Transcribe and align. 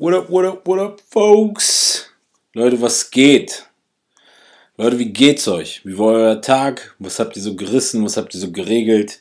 What 0.00 0.14
up, 0.14 0.30
what 0.30 0.46
up, 0.46 0.66
what 0.66 0.78
up, 0.78 0.98
folks? 1.10 2.08
Leute, 2.54 2.80
was 2.80 3.10
geht? 3.10 3.66
Leute, 4.78 4.98
wie 4.98 5.12
geht's 5.12 5.46
euch? 5.46 5.84
Wie 5.84 5.98
war 5.98 6.14
euer 6.14 6.40
Tag? 6.40 6.96
Was 6.98 7.18
habt 7.18 7.36
ihr 7.36 7.42
so 7.42 7.54
gerissen? 7.54 8.02
Was 8.02 8.16
habt 8.16 8.32
ihr 8.32 8.40
so 8.40 8.50
geregelt? 8.50 9.20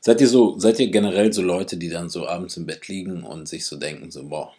Seid 0.00 0.20
ihr 0.20 0.26
so, 0.26 0.58
seid 0.58 0.80
ihr 0.80 0.88
generell 0.88 1.32
so 1.32 1.42
Leute, 1.42 1.76
die 1.76 1.88
dann 1.88 2.10
so 2.10 2.26
abends 2.26 2.56
im 2.56 2.66
Bett 2.66 2.88
liegen 2.88 3.22
und 3.22 3.46
sich 3.46 3.66
so 3.66 3.76
denken, 3.76 4.10
so, 4.10 4.24
boah, 4.24 4.52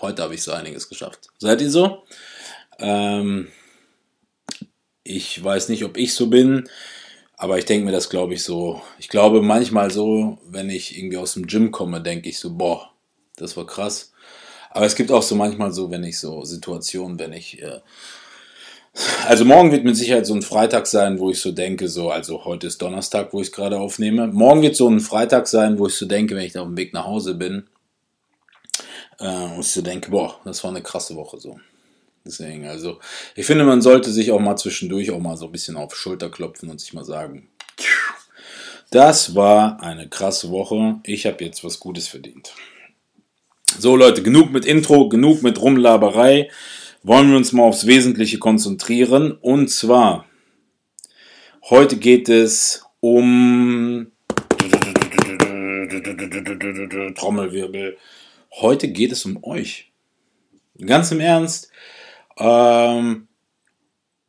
heute 0.00 0.22
habe 0.22 0.36
ich 0.36 0.44
so 0.44 0.52
einiges 0.52 0.88
geschafft. 0.88 1.30
Seid 1.38 1.60
ihr 1.60 1.70
so? 1.72 2.04
Ähm, 2.78 3.48
ich 5.02 5.42
weiß 5.42 5.68
nicht, 5.68 5.82
ob 5.82 5.96
ich 5.96 6.14
so 6.14 6.28
bin, 6.28 6.68
aber 7.36 7.58
ich 7.58 7.64
denke 7.64 7.86
mir 7.86 7.92
das, 7.92 8.08
glaube 8.08 8.34
ich, 8.34 8.44
so. 8.44 8.80
Ich 9.00 9.08
glaube 9.08 9.42
manchmal 9.42 9.90
so, 9.90 10.38
wenn 10.46 10.70
ich 10.70 10.96
irgendwie 10.96 11.16
aus 11.16 11.34
dem 11.34 11.48
Gym 11.48 11.72
komme, 11.72 12.00
denke 12.00 12.28
ich 12.28 12.38
so, 12.38 12.56
boah, 12.56 12.92
das 13.34 13.56
war 13.56 13.66
krass. 13.66 14.12
Aber 14.70 14.86
es 14.86 14.96
gibt 14.96 15.10
auch 15.10 15.22
so 15.22 15.34
manchmal 15.34 15.72
so, 15.72 15.90
wenn 15.90 16.04
ich 16.04 16.18
so 16.18 16.44
Situationen, 16.44 17.18
wenn 17.18 17.32
ich. 17.32 17.62
Äh, 17.62 17.80
also 19.26 19.44
morgen 19.44 19.70
wird 19.70 19.84
mit 19.84 19.96
Sicherheit 19.96 20.26
so 20.26 20.34
ein 20.34 20.42
Freitag 20.42 20.86
sein, 20.86 21.20
wo 21.20 21.30
ich 21.30 21.40
so 21.40 21.52
denke, 21.52 21.88
so, 21.88 22.10
also 22.10 22.44
heute 22.44 22.66
ist 22.66 22.82
Donnerstag, 22.82 23.32
wo 23.32 23.40
ich 23.40 23.48
es 23.48 23.52
gerade 23.52 23.78
aufnehme. 23.78 24.26
Morgen 24.26 24.62
wird 24.62 24.74
so 24.74 24.88
ein 24.88 25.00
Freitag 25.00 25.46
sein, 25.46 25.78
wo 25.78 25.86
ich 25.86 25.94
so 25.94 26.06
denke, 26.06 26.34
wenn 26.34 26.44
ich 26.44 26.54
da 26.54 26.62
auf 26.62 26.66
dem 26.66 26.76
Weg 26.76 26.92
nach 26.94 27.04
Hause 27.04 27.34
bin, 27.34 27.68
äh, 29.18 29.26
und 29.26 29.60
ich 29.60 29.68
so 29.68 29.82
denke, 29.82 30.10
boah, 30.10 30.40
das 30.44 30.62
war 30.64 30.70
eine 30.70 30.82
krasse 30.82 31.16
Woche 31.16 31.38
so. 31.38 31.58
Deswegen, 32.24 32.66
also, 32.66 32.98
ich 33.34 33.46
finde, 33.46 33.64
man 33.64 33.80
sollte 33.82 34.10
sich 34.10 34.32
auch 34.32 34.40
mal 34.40 34.56
zwischendurch 34.56 35.10
auch 35.10 35.20
mal 35.20 35.36
so 35.36 35.46
ein 35.46 35.52
bisschen 35.52 35.76
auf 35.76 35.96
Schulter 35.96 36.30
klopfen 36.30 36.70
und 36.70 36.80
sich 36.80 36.92
mal 36.92 37.04
sagen, 37.04 37.48
das 38.90 39.34
war 39.34 39.82
eine 39.82 40.08
krasse 40.08 40.50
Woche. 40.50 41.00
Ich 41.04 41.26
habe 41.26 41.44
jetzt 41.44 41.64
was 41.64 41.80
Gutes 41.80 42.08
verdient. 42.08 42.54
So 43.68 43.96
Leute, 43.96 44.22
genug 44.22 44.50
mit 44.50 44.64
Intro, 44.64 45.10
genug 45.10 45.42
mit 45.42 45.60
Rumlaberei. 45.60 46.50
Wollen 47.02 47.30
wir 47.30 47.36
uns 47.36 47.52
mal 47.52 47.64
aufs 47.64 47.86
Wesentliche 47.86 48.38
konzentrieren. 48.38 49.32
Und 49.32 49.68
zwar, 49.68 50.24
heute 51.68 51.98
geht 51.98 52.30
es 52.30 52.82
um 53.00 54.10
Trommelwirbel. 57.14 57.98
Heute 58.54 58.88
geht 58.88 59.12
es 59.12 59.26
um 59.26 59.44
euch. 59.44 59.92
Ganz 60.78 61.12
im 61.12 61.20
Ernst. 61.20 61.70
Ähm, 62.38 63.28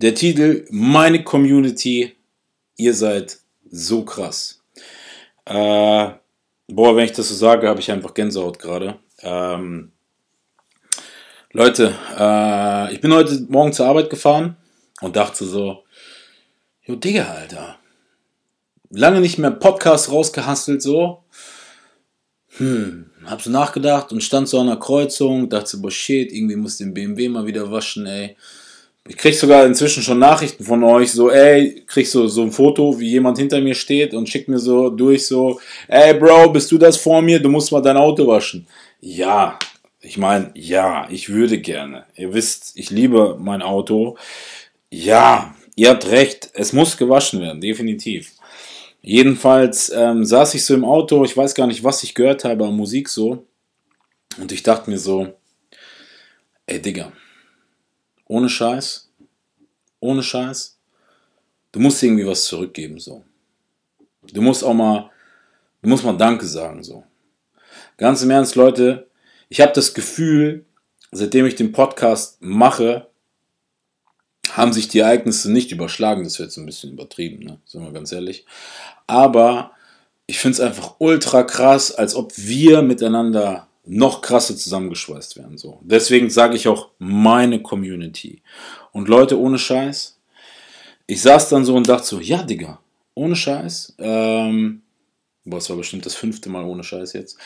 der 0.01 0.15
Titel 0.15 0.67
Meine 0.69 1.23
Community. 1.23 2.15
Ihr 2.75 2.93
seid 2.93 3.39
so 3.71 4.03
krass. 4.03 4.61
Äh, 5.45 5.53
boah, 5.53 6.95
wenn 6.95 7.05
ich 7.05 7.13
das 7.13 7.29
so 7.29 7.35
sage, 7.35 7.69
habe 7.69 7.79
ich 7.79 7.89
einfach 7.89 8.13
Gänsehaut 8.13 8.59
gerade. 8.59 8.99
Ähm, 9.21 9.91
Leute, 11.51 11.95
äh, 12.17 12.93
ich 12.93 13.01
bin 13.01 13.13
heute 13.13 13.45
Morgen 13.49 13.73
zur 13.73 13.87
Arbeit 13.87 14.09
gefahren 14.09 14.55
und 15.01 15.15
dachte 15.15 15.45
so, 15.45 15.83
jo 16.83 16.95
Digga, 16.95 17.25
Alter. 17.25 17.77
Lange 18.91 19.21
nicht 19.21 19.37
mehr 19.37 19.51
Podcast 19.51 20.11
rausgehastelt 20.11 20.81
so. 20.81 21.23
Hm, 22.57 23.11
hab 23.25 23.41
so 23.41 23.49
nachgedacht 23.51 24.11
und 24.11 24.23
stand 24.23 24.47
so 24.47 24.59
an 24.59 24.67
der 24.67 24.77
Kreuzung, 24.77 25.49
dachte 25.49 25.69
so, 25.69 25.81
boah 25.81 25.91
shit, 25.91 26.31
irgendwie 26.31 26.55
muss 26.55 26.77
den 26.77 26.93
BMW 26.93 27.29
mal 27.29 27.45
wieder 27.45 27.71
waschen, 27.71 28.05
ey. 28.05 28.35
Ich 29.09 29.17
krieg 29.17 29.33
sogar 29.33 29.65
inzwischen 29.65 30.03
schon 30.03 30.19
Nachrichten 30.19 30.63
von 30.63 30.83
euch, 30.83 31.11
so, 31.11 31.31
ey, 31.31 31.83
krieg 31.87 32.05
so, 32.05 32.27
so 32.27 32.43
ein 32.43 32.51
Foto, 32.51 32.99
wie 32.99 33.09
jemand 33.09 33.39
hinter 33.39 33.59
mir 33.59 33.73
steht 33.73 34.13
und 34.13 34.29
schickt 34.29 34.47
mir 34.47 34.59
so 34.59 34.91
durch, 34.91 35.25
so, 35.25 35.59
ey, 35.87 36.13
Bro, 36.13 36.51
bist 36.51 36.71
du 36.71 36.77
das 36.77 36.95
vor 36.95 37.19
mir? 37.19 37.39
Du 37.39 37.49
musst 37.49 37.71
mal 37.71 37.81
dein 37.81 37.97
Auto 37.97 38.27
waschen. 38.27 38.67
Ja, 39.01 39.57
ich 39.99 40.19
meine, 40.19 40.51
ja, 40.53 41.07
ich 41.09 41.29
würde 41.29 41.57
gerne. 41.57 42.05
Ihr 42.15 42.35
wisst, 42.35 42.73
ich 42.75 42.91
liebe 42.91 43.35
mein 43.39 43.63
Auto. 43.63 44.15
Ja, 44.91 45.55
ihr 45.75 45.89
habt 45.89 46.07
recht, 46.11 46.51
es 46.53 46.71
muss 46.71 46.95
gewaschen 46.95 47.41
werden, 47.41 47.61
definitiv. 47.61 48.33
Jedenfalls 49.01 49.89
ähm, 49.89 50.23
saß 50.23 50.53
ich 50.53 50.63
so 50.63 50.75
im 50.75 50.85
Auto, 50.85 51.25
ich 51.25 51.35
weiß 51.35 51.55
gar 51.55 51.65
nicht, 51.65 51.83
was 51.83 52.03
ich 52.03 52.13
gehört 52.13 52.43
habe, 52.43 52.63
aber 52.63 52.71
Musik 52.71 53.09
so. 53.09 53.43
Und 54.39 54.51
ich 54.51 54.61
dachte 54.61 54.87
mir 54.91 54.99
so, 54.99 55.33
ey 56.67 56.79
Digga, 56.79 57.11
ohne 58.29 58.47
Scheiß, 58.47 59.09
ohne 59.99 60.23
Scheiß, 60.23 60.79
du 61.73 61.79
musst 61.79 62.01
irgendwie 62.01 62.25
was 62.25 62.45
zurückgeben, 62.45 62.99
so. 62.99 63.25
Du 64.31 64.41
musst 64.41 64.63
auch 64.63 64.73
mal, 64.73 65.09
du 65.81 65.89
musst 65.89 66.05
mal 66.05 66.15
Danke 66.15 66.45
sagen, 66.45 66.83
so. 66.83 67.03
Ganz 67.97 68.21
im 68.21 68.29
Ernst, 68.29 68.55
Leute, 68.55 69.07
ich 69.49 69.59
habe 69.59 69.73
das 69.73 69.93
Gefühl, 69.93 70.65
seitdem 71.11 71.45
ich 71.45 71.55
den 71.55 71.71
Podcast 71.71 72.37
mache, 72.39 73.07
haben 74.51 74.73
sich 74.73 74.87
die 74.87 74.99
Ereignisse 74.99 75.51
nicht 75.51 75.71
überschlagen. 75.71 76.23
Das 76.23 76.37
wird 76.39 76.49
jetzt 76.49 76.57
ein 76.57 76.65
bisschen 76.65 76.91
übertrieben, 76.91 77.43
ne? 77.43 77.59
sind 77.65 77.83
wir 77.83 77.91
ganz 77.91 78.11
ehrlich. 78.11 78.45
Aber 79.07 79.71
ich 80.27 80.37
finde 80.37 80.53
es 80.53 80.59
einfach 80.59 80.95
ultra 80.99 81.43
krass, 81.43 81.91
als 81.91 82.13
ob 82.13 82.37
wir 82.37 82.83
miteinander 82.83 83.68
noch 83.91 84.21
krasser 84.21 84.55
zusammengeschweißt 84.55 85.37
werden. 85.37 85.57
So. 85.57 85.79
Deswegen 85.81 86.29
sage 86.29 86.55
ich 86.55 86.67
auch 86.67 86.91
meine 86.99 87.61
Community. 87.61 88.43
Und 88.91 89.07
Leute, 89.07 89.39
ohne 89.39 89.57
Scheiß, 89.57 90.19
ich 91.07 91.21
saß 91.21 91.49
dann 91.49 91.65
so 91.65 91.75
und 91.75 91.89
dachte 91.89 92.05
so, 92.05 92.19
ja, 92.19 92.43
Digga, 92.43 92.79
ohne 93.15 93.35
Scheiß. 93.35 93.95
Ähm, 93.97 94.83
boah, 95.43 95.57
es 95.57 95.69
war 95.71 95.77
bestimmt 95.77 96.05
das 96.05 96.13
fünfte 96.13 96.49
Mal 96.49 96.65
ohne 96.65 96.83
Scheiß 96.83 97.13
jetzt. 97.13 97.39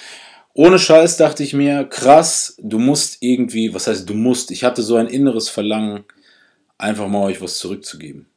Ohne 0.53 0.79
Scheiß 0.79 1.15
dachte 1.15 1.43
ich 1.43 1.53
mir, 1.53 1.85
krass, 1.85 2.57
du 2.61 2.77
musst 2.77 3.17
irgendwie, 3.21 3.73
was 3.73 3.87
heißt 3.87 4.07
du 4.07 4.13
musst, 4.13 4.51
ich 4.51 4.65
hatte 4.65 4.83
so 4.83 4.97
ein 4.97 5.07
inneres 5.07 5.47
Verlangen, 5.47 6.03
einfach 6.77 7.07
mal 7.07 7.23
euch 7.23 7.41
was 7.41 7.57
zurückzugeben. 7.57 8.27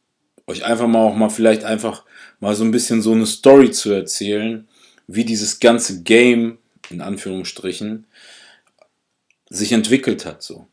Euch 0.47 0.65
einfach 0.65 0.87
mal 0.87 1.01
auch 1.01 1.17
mal 1.17 1.29
vielleicht 1.29 1.65
einfach 1.65 2.05
mal 2.39 2.55
so 2.55 2.63
ein 2.63 2.71
bisschen 2.71 3.03
so 3.03 3.13
eine 3.13 3.27
Story 3.27 3.73
zu 3.73 3.91
erzählen, 3.91 4.69
wie 5.09 5.25
dieses 5.25 5.59
ganze 5.59 6.05
Game, 6.05 6.59
in 6.91 7.01
Anführungsstrichen, 7.01 8.07
sich 9.49 9.73
entwickelt 9.73 10.27
hat, 10.27 10.43
so. 10.43 10.67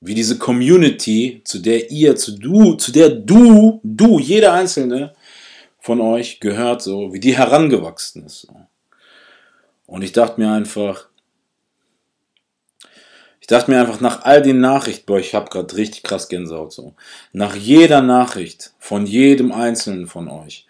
Wie 0.00 0.14
diese 0.14 0.38
Community, 0.38 1.42
zu 1.44 1.58
der 1.58 1.90
ihr, 1.90 2.14
zu 2.14 2.38
du, 2.38 2.74
zu 2.74 2.92
der 2.92 3.08
du, 3.08 3.80
du, 3.82 4.18
jeder 4.20 4.52
einzelne 4.52 5.12
von 5.80 6.00
euch 6.00 6.38
gehört, 6.38 6.82
so, 6.82 7.12
wie 7.12 7.20
die 7.20 7.36
herangewachsen 7.36 8.24
ist. 8.24 8.42
So. 8.42 8.54
Und 9.86 10.02
ich 10.02 10.12
dachte 10.12 10.40
mir 10.40 10.52
einfach, 10.52 11.08
ich 13.40 13.46
dachte 13.46 13.70
mir 13.70 13.80
einfach 13.80 14.00
nach 14.00 14.24
all 14.24 14.42
den 14.42 14.60
Nachrichten, 14.60 15.06
boah, 15.06 15.18
ich 15.18 15.34
habe 15.34 15.48
gerade 15.48 15.74
richtig 15.74 16.02
krass 16.02 16.28
Gänsehaut 16.28 16.72
so. 16.74 16.94
Nach 17.32 17.56
jeder 17.56 18.02
Nachricht 18.02 18.74
von 18.78 19.06
jedem 19.06 19.50
einzelnen 19.50 20.06
von 20.06 20.28
euch. 20.28 20.66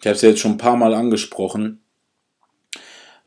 Ich 0.00 0.06
habe 0.06 0.16
es 0.16 0.22
ja 0.22 0.30
jetzt 0.30 0.40
schon 0.40 0.52
ein 0.52 0.58
paar 0.58 0.78
Mal 0.78 0.94
angesprochen. 0.94 1.81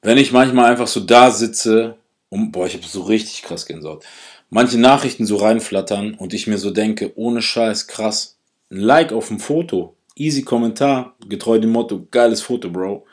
Wenn 0.05 0.19
ich 0.19 0.31
manchmal 0.31 0.69
einfach 0.69 0.85
so 0.85 0.99
da 0.99 1.31
sitze 1.31 1.97
und 2.29 2.51
boah, 2.51 2.67
ich 2.67 2.75
habe 2.75 2.85
so 2.85 3.01
richtig 3.01 3.41
krass 3.41 3.65
Gänsehaut. 3.65 4.05
Manche 4.51 4.77
Nachrichten 4.77 5.25
so 5.25 5.37
reinflattern 5.37 6.13
und 6.13 6.31
ich 6.31 6.45
mir 6.45 6.59
so 6.59 6.69
denke, 6.69 7.13
ohne 7.15 7.41
Scheiß 7.41 7.87
krass. 7.87 8.37
Ein 8.69 8.81
Like 8.81 9.11
auf 9.11 9.31
ein 9.31 9.39
Foto, 9.39 9.95
easy 10.15 10.43
Kommentar, 10.43 11.15
getreu 11.27 11.57
dem 11.57 11.71
Motto, 11.71 12.05
geiles 12.11 12.43
Foto, 12.43 12.69
Bro. 12.69 13.07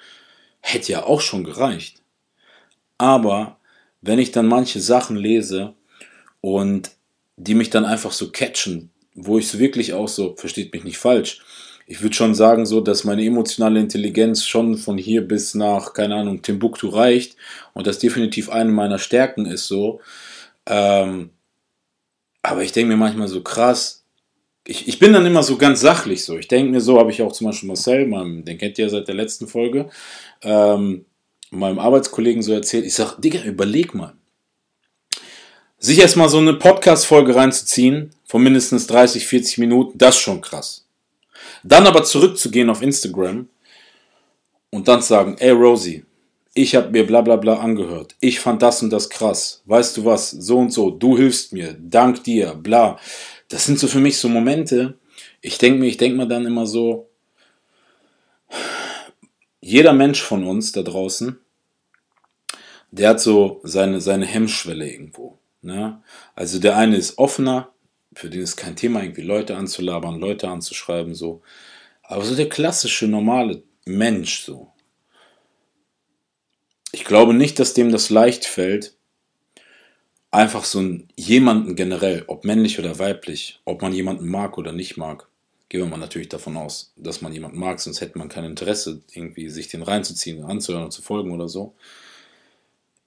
Hätte 0.61 0.93
ja 0.93 1.05
auch 1.05 1.23
schon 1.23 1.45
gereicht. 1.45 2.03
Aber 2.99 3.57
wenn 4.03 4.19
ich 4.19 4.31
dann 4.31 4.47
manche 4.47 4.83
Sachen 4.83 5.17
lese 5.17 5.73
und 6.43 6.91
die 7.39 7.55
mich 7.55 7.71
dann 7.71 7.87
einfach 7.87 8.13
so 8.13 8.31
catchen, 8.31 8.91
wo 9.15 9.39
ich 9.39 9.49
so 9.49 9.59
wirklich 9.59 9.95
auch 9.95 10.09
so, 10.09 10.37
versteht 10.37 10.75
mich 10.75 10.85
nicht 10.85 10.99
falsch, 10.99 11.41
ich 11.93 12.01
würde 12.01 12.17
schon 12.17 12.35
sagen 12.35 12.65
so, 12.65 12.81
dass 12.81 13.05
meine 13.05 13.23
emotionale 13.23 13.79
Intelligenz 13.79 14.47
schon 14.47 14.79
von 14.79 14.97
hier 14.97 15.29
bis 15.29 15.55
nach, 15.55 15.93
keine 15.93 16.15
Ahnung, 16.15 16.41
Timbuktu 16.41 16.89
reicht 16.89 17.37
und 17.75 17.87
das 17.87 17.99
definitiv 17.99 18.49
eine 18.49 18.73
meiner 18.73 18.99
Stärken 18.99 19.45
ist 19.45 19.67
so. 19.67 20.01
Ähm, 20.65 21.29
aber 22.41 22.63
ich 22.63 22.73
denke 22.73 22.93
mir 22.93 22.97
manchmal 22.97 23.29
so 23.29 23.43
krass, 23.43 24.07
ich, 24.67 24.89
ich 24.89 24.99
bin 25.01 25.13
dann 25.13 25.27
immer 25.27 25.43
so 25.43 25.59
ganz 25.59 25.83
sachlich 25.83 26.25
so. 26.25 26.39
Ich 26.39 26.49
denke 26.49 26.73
mir 26.73 26.81
so, 26.81 26.99
habe 26.99 27.11
ich 27.11 27.21
auch 27.21 27.33
zum 27.33 27.49
Beispiel 27.49 27.67
Marcel, 27.67 28.07
meinem, 28.07 28.43
den 28.43 28.57
kennt 28.57 28.79
ihr 28.79 28.87
ja 28.87 28.91
seit 28.91 29.07
der 29.07 29.15
letzten 29.15 29.47
Folge, 29.47 29.91
ähm, 30.41 31.05
meinem 31.51 31.79
Arbeitskollegen 31.79 32.43
so 32.43 32.55
erzählt, 32.55 32.87
ich 32.87 32.95
sag, 32.95 33.21
Digga, 33.21 33.43
überleg 33.43 33.95
mal. 33.95 34.15
sich 35.79 35.99
erstmal 35.99 36.31
so 36.31 36.39
eine 36.39 36.55
Podcast-Folge 36.55 37.37
reinzuziehen 37.37 38.15
von 38.25 38.43
mindestens 38.43 38.87
30, 38.87 39.27
40 39.27 39.59
Minuten, 39.59 39.99
das 39.99 40.15
ist 40.15 40.23
schon 40.23 40.41
krass. 40.41 40.87
Dann 41.63 41.87
aber 41.87 42.05
zurückzugehen 42.05 42.71
auf 42.71 42.83
Instagram 42.83 43.49
und 44.71 44.89
dann 44.89 45.03
sagen, 45.03 45.37
ey 45.39 45.51
Rosie, 45.51 46.05
ich 46.55 46.75
habe 46.75 46.91
mir 46.91 47.07
bla 47.07 47.23
bla 47.23 47.37
bla 47.37 47.55
angehört. 47.61 48.15
Ich 48.21 48.41
fand 48.41 48.63
das 48.63 48.83
und 48.83 48.91
das 48.91 49.09
krass. 49.09 49.63
Weißt 49.67 49.97
du 49.97 50.05
was? 50.05 50.31
So 50.31 50.59
und 50.59 50.71
so. 50.71 50.91
Du 50.91 51.17
hilfst 51.17 51.53
mir. 51.53 51.77
Dank 51.81 52.25
dir. 52.25 52.55
Bla. 52.55 52.99
Das 53.49 53.65
sind 53.65 53.79
so 53.79 53.87
für 53.87 54.01
mich 54.01 54.19
so 54.19 54.29
Momente. 54.29 54.99
Ich 55.41 55.59
denke 55.59 55.81
mir, 55.81 55.87
ich 55.87 55.97
denke 55.97 56.19
mir 56.19 56.27
dann 56.27 56.47
immer 56.47 56.67
so, 56.67 57.09
jeder 59.61 59.93
Mensch 59.93 60.21
von 60.21 60.45
uns 60.47 60.73
da 60.73 60.83
draußen, 60.83 61.39
der 62.91 63.11
hat 63.11 63.21
so 63.21 63.61
seine, 63.63 64.01
seine 64.01 64.27
Hemmschwelle 64.27 64.91
irgendwo. 64.91 65.39
Ne? 65.63 66.03
Also 66.35 66.59
der 66.59 66.77
eine 66.77 66.97
ist 66.97 67.17
offener, 67.17 67.71
für 68.15 68.31
den 68.31 68.43
ist 68.43 68.57
kein 68.57 68.77
Thema, 68.77 69.03
irgendwie 69.03 69.23
Leute 69.23 69.57
anzulabern, 69.57 70.19
Leute 70.19 70.49
anzuschreiben, 70.49 71.15
so. 71.15 71.43
Aber 72.03 72.25
so 72.25 72.35
der 72.35 72.49
klassische, 72.49 73.07
normale 73.07 73.63
Mensch, 73.85 74.41
so. 74.41 74.73
Ich 76.93 77.05
glaube 77.05 77.35
nicht, 77.35 77.59
dass 77.59 77.75
dem 77.75 77.91
das 77.91 78.11
leicht 78.11 78.45
fällt, 78.45 78.95
einfach 80.31 80.65
so 80.65 80.83
jemanden 81.17 81.77
generell, 81.77 82.25
ob 82.27 82.45
männlich 82.45 82.79
oder 82.79 82.99
weiblich, 82.99 83.61
ob 83.65 83.83
man 83.83 83.93
jemanden 83.93 84.29
mag 84.29 84.59
oder 84.59 84.73
nicht 84.73 84.97
mag, 84.97 85.29
gehen 85.69 85.81
wir 85.81 85.87
mal 85.87 85.97
natürlich 85.97 86.29
davon 86.29 86.57
aus, 86.57 86.93
dass 86.97 87.23
man 87.23 87.33
jemanden 87.33 87.59
mag, 87.59 87.81
sonst 87.81 88.01
hätte 88.01 88.19
man 88.19 88.29
kein 88.29 88.45
Interesse, 88.45 89.01
irgendwie 89.13 89.49
sich 89.49 89.69
den 89.69 89.83
reinzuziehen, 89.83 90.45
anzuhören 90.45 90.85
und 90.85 90.91
zu 90.91 91.01
folgen 91.01 91.33
oder 91.33 91.49
so. 91.49 91.75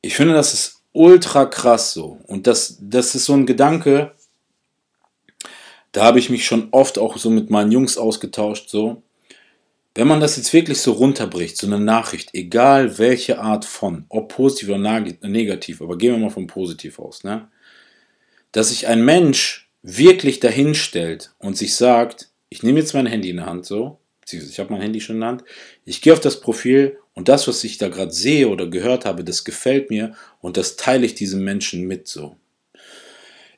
Ich 0.01 0.15
finde, 0.15 0.33
das 0.33 0.53
ist 0.53 0.81
ultra 0.91 1.45
krass 1.45 1.93
so. 1.93 2.19
Und 2.25 2.47
das, 2.47 2.77
das 2.81 3.13
ist 3.13 3.25
so 3.25 3.33
ein 3.33 3.45
Gedanke, 3.45 4.15
da 5.95 6.03
habe 6.03 6.19
ich 6.19 6.29
mich 6.29 6.45
schon 6.45 6.67
oft 6.71 6.97
auch 6.97 7.17
so 7.17 7.29
mit 7.29 7.49
meinen 7.49 7.71
Jungs 7.71 7.97
ausgetauscht, 7.97 8.69
so. 8.69 9.01
Wenn 9.93 10.09
man 10.09 10.19
das 10.19 10.35
jetzt 10.35 10.51
wirklich 10.51 10.79
so 10.79 10.91
runterbricht, 10.91 11.55
so 11.55 11.67
eine 11.67 11.79
Nachricht, 11.79 12.31
egal 12.33 12.97
welche 12.97 13.39
Art 13.39 13.63
von, 13.63 14.05
ob 14.09 14.35
positiv 14.35 14.67
oder 14.67 14.77
negativ, 15.21 15.81
aber 15.81 15.97
gehen 15.97 16.11
wir 16.11 16.19
mal 16.19 16.29
vom 16.29 16.47
Positiv 16.47 16.99
aus, 16.99 17.23
ne? 17.23 17.47
Dass 18.51 18.69
sich 18.69 18.87
ein 18.87 19.05
Mensch 19.05 19.69
wirklich 19.83 20.41
dahinstellt 20.41 21.33
und 21.39 21.55
sich 21.55 21.75
sagt, 21.75 22.29
ich 22.49 22.61
nehme 22.61 22.79
jetzt 22.79 22.93
mein 22.93 23.05
Handy 23.05 23.29
in 23.29 23.37
der 23.37 23.45
Hand, 23.45 23.65
so, 23.65 23.99
ich 24.29 24.59
habe 24.59 24.73
mein 24.73 24.81
Handy 24.81 24.99
schon 24.99 25.15
in 25.15 25.21
der 25.21 25.29
Hand, 25.29 25.43
ich 25.85 26.01
gehe 26.01 26.11
auf 26.11 26.19
das 26.19 26.41
Profil 26.41 26.97
und 27.13 27.29
das, 27.29 27.47
was 27.47 27.63
ich 27.63 27.77
da 27.77 27.87
gerade 27.87 28.11
sehe 28.11 28.49
oder 28.49 28.67
gehört 28.67 29.05
habe, 29.05 29.23
das 29.23 29.45
gefällt 29.45 29.89
mir 29.89 30.13
und 30.41 30.57
das 30.57 30.75
teile 30.75 31.05
ich 31.05 31.15
diesem 31.15 31.45
Menschen 31.45 31.87
mit, 31.87 32.09
so. 32.09 32.35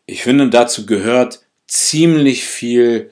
Ich 0.05 0.21
finde, 0.21 0.49
dazu 0.51 0.85
gehört 0.85 1.46
ziemlich 1.67 2.45
viel 2.45 3.11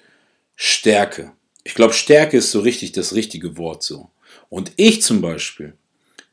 Stärke. 0.56 1.34
Ich 1.64 1.74
glaube, 1.74 1.94
Stärke 1.94 2.38
ist 2.38 2.52
so 2.52 2.60
richtig 2.62 2.94
das 2.94 3.14
richtige 3.14 3.58
Wort 3.58 3.84
so. 3.84 4.10
Und 4.50 4.72
ich 4.78 5.02
zum 5.02 5.22
Beispiel, 5.22 5.74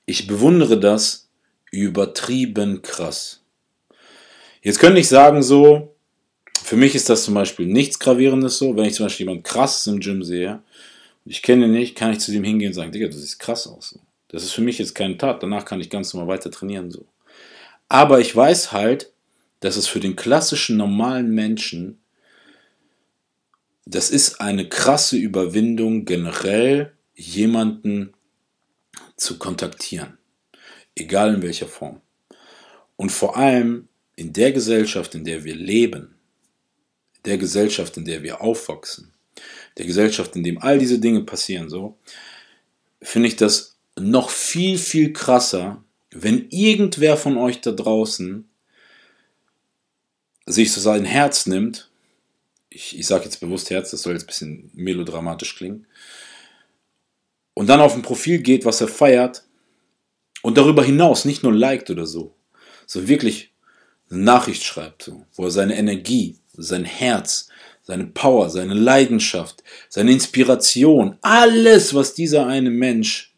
ich 0.07 0.27
bewundere 0.27 0.79
das 0.79 1.29
übertrieben 1.71 2.83
krass. 2.83 3.41
Jetzt 4.63 4.79
könnte 4.79 5.01
ich 5.01 5.09
sagen 5.09 5.43
so, 5.43 5.95
für 6.63 6.77
mich 6.77 6.95
ist 6.95 7.09
das 7.09 7.25
zum 7.25 7.35
Beispiel 7.35 7.67
nichts 7.67 7.99
Gravierendes 7.99 8.59
so, 8.59 8.77
wenn 8.77 8.85
ich 8.85 8.95
zum 8.95 9.07
Beispiel 9.07 9.27
jemand 9.27 9.45
krasses 9.45 9.87
im 9.89 10.01
Gym 10.01 10.23
sehe, 10.23 10.63
ich 11.25 11.43
kenne 11.43 11.67
ihn 11.67 11.73
nicht, 11.73 11.97
kann 11.97 12.13
ich 12.13 12.21
zu 12.21 12.33
dem 12.33 12.45
hingehen 12.45 12.69
und 12.69 12.75
sagen, 12.75 12.93
Digga, 12.93 13.07
du 13.07 13.17
siehst 13.17 13.39
krass 13.39 13.67
aus. 13.67 13.91
So. 13.91 14.01
Das 14.29 14.43
ist 14.43 14.53
für 14.53 14.61
mich 14.61 14.79
jetzt 14.79 14.95
keine 14.95 15.19
Tat, 15.19 15.43
danach 15.43 15.65
kann 15.65 15.81
ich 15.81 15.91
ganz 15.91 16.13
normal 16.13 16.37
weiter 16.37 16.51
trainieren 16.51 16.91
so. 16.91 17.07
Aber 17.89 18.21
ich 18.21 18.35
weiß 18.35 18.73
halt, 18.73 19.13
dass 19.61 19.77
es 19.77 19.87
für 19.87 20.01
den 20.01 20.17
klassischen 20.17 20.77
normalen 20.77 21.31
Menschen 21.31 22.02
das 23.85 24.11
ist 24.11 24.41
eine 24.41 24.69
krasse 24.69 25.17
Überwindung, 25.17 26.05
generell 26.05 26.93
jemanden 27.15 28.15
zu 29.17 29.39
kontaktieren. 29.39 30.19
Egal 30.95 31.35
in 31.35 31.43
welcher 31.43 31.67
Form. 31.67 32.01
Und 32.97 33.11
vor 33.11 33.37
allem 33.37 33.89
in 34.17 34.33
der 34.33 34.53
Gesellschaft, 34.53 35.15
in 35.15 35.25
der 35.25 35.45
wir 35.45 35.55
leben, 35.55 36.15
der 37.25 37.39
Gesellschaft, 37.39 37.97
in 37.97 38.05
der 38.05 38.23
wir 38.23 38.41
aufwachsen, 38.41 39.13
der 39.79 39.87
Gesellschaft, 39.87 40.37
in 40.37 40.45
dem 40.45 40.59
all 40.59 40.79
diese 40.79 40.99
Dinge 40.99 41.23
passieren, 41.23 41.71
so, 41.71 41.99
finde 43.01 43.29
ich 43.29 43.37
das 43.37 43.77
noch 43.99 44.31
viel, 44.31 44.79
viel 44.79 45.13
krasser, 45.13 45.83
wenn 46.11 46.49
irgendwer 46.51 47.17
von 47.17 47.37
euch 47.39 47.61
da 47.61 47.73
draußen 47.73 48.49
sich 50.47 50.73
so 50.73 50.81
sein 50.81 51.05
Herz 51.05 51.47
nimmt 51.47 51.91
ich, 52.75 52.99
ich 52.99 53.07
sage 53.07 53.25
jetzt 53.25 53.41
bewusst 53.41 53.71
Herz, 53.71 53.91
das 53.91 54.03
soll 54.03 54.15
jetzt 54.15 54.25
ein 54.25 54.27
bisschen 54.27 54.71
melodramatisch 54.75 55.57
klingen, 55.57 55.87
und 57.55 57.69
dann 57.69 57.81
auf 57.81 57.95
ein 57.95 58.03
Profil 58.03 58.39
geht, 58.39 58.65
was 58.65 58.81
er 58.81 58.89
feiert, 58.89 59.45
und 60.43 60.57
darüber 60.57 60.83
hinaus 60.83 61.25
nicht 61.25 61.43
nur 61.43 61.53
liked 61.53 61.91
oder 61.91 62.07
so, 62.07 62.35
so 62.87 63.07
wirklich 63.09 63.53
eine 64.11 64.21
Nachricht 64.21 64.65
schreibt, 64.65 65.11
wo 65.35 65.45
er 65.45 65.51
seine 65.51 65.77
Energie, 65.77 66.39
sein 66.53 66.85
Herz, 66.85 67.49
seine 67.83 68.07
Power, 68.07 68.51
seine 68.51 68.75
Leidenschaft, 68.75 69.63
seine 69.89 70.13
Inspiration, 70.13 71.19
alles, 71.21 71.95
was 71.95 72.15
dieser 72.15 72.47
eine 72.47 72.71
Mensch 72.71 73.35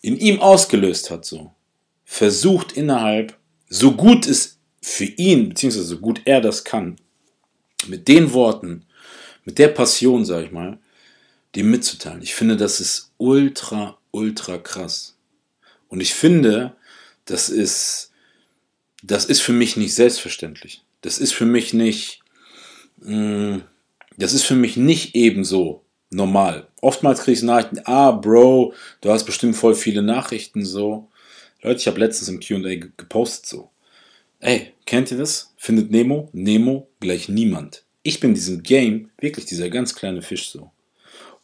in 0.00 0.18
ihm 0.18 0.40
ausgelöst 0.40 1.10
hat, 1.10 1.24
so, 1.24 1.52
versucht 2.04 2.72
innerhalb, 2.72 3.36
so 3.68 3.92
gut 3.92 4.26
es 4.26 4.58
für 4.80 5.04
ihn, 5.04 5.48
beziehungsweise 5.48 5.86
so 5.86 5.98
gut 5.98 6.20
er 6.24 6.40
das 6.40 6.64
kann, 6.64 6.96
mit 7.86 8.08
den 8.08 8.32
Worten, 8.32 8.86
mit 9.44 9.58
der 9.58 9.68
Passion, 9.68 10.24
sag 10.24 10.44
ich 10.44 10.52
mal, 10.52 10.78
dem 11.54 11.70
mitzuteilen. 11.70 12.22
Ich 12.22 12.34
finde, 12.34 12.56
das 12.56 12.80
ist 12.80 13.12
ultra, 13.16 13.98
ultra 14.10 14.58
krass. 14.58 15.16
Und 15.88 16.00
ich 16.00 16.14
finde, 16.14 16.76
das 17.24 17.48
ist, 17.48 18.12
das 19.02 19.24
ist 19.24 19.40
für 19.40 19.52
mich 19.52 19.76
nicht 19.76 19.94
selbstverständlich. 19.94 20.82
Das 21.00 21.18
ist 21.18 21.32
für 21.32 21.46
mich 21.46 21.72
nicht, 21.72 22.20
mm, 22.98 23.58
das 24.16 24.32
ist 24.32 24.44
für 24.44 24.54
mich 24.54 24.76
nicht 24.76 25.14
ebenso 25.14 25.84
normal. 26.10 26.68
Oftmals 26.80 27.22
kriege 27.22 27.38
ich 27.38 27.42
Nachrichten, 27.42 27.80
ah, 27.84 28.10
Bro, 28.10 28.74
du 29.00 29.10
hast 29.10 29.24
bestimmt 29.24 29.56
voll 29.56 29.74
viele 29.74 30.02
Nachrichten, 30.02 30.64
so. 30.64 31.08
Leute, 31.62 31.80
ich 31.80 31.86
habe 31.86 32.00
letztens 32.00 32.28
im 32.28 32.40
Q&A 32.40 32.76
gepostet, 32.96 33.46
so. 33.46 33.70
Ey, 34.46 34.74
kennt 34.84 35.10
ihr 35.10 35.18
das? 35.18 35.52
Findet 35.56 35.90
Nemo? 35.90 36.28
Nemo 36.32 36.88
gleich 37.00 37.28
niemand. 37.28 37.84
Ich 38.04 38.20
bin 38.20 38.30
in 38.30 38.34
diesem 38.36 38.62
Game 38.62 39.10
wirklich 39.18 39.44
dieser 39.44 39.68
ganz 39.70 39.96
kleine 39.96 40.22
Fisch 40.22 40.50
so. 40.50 40.70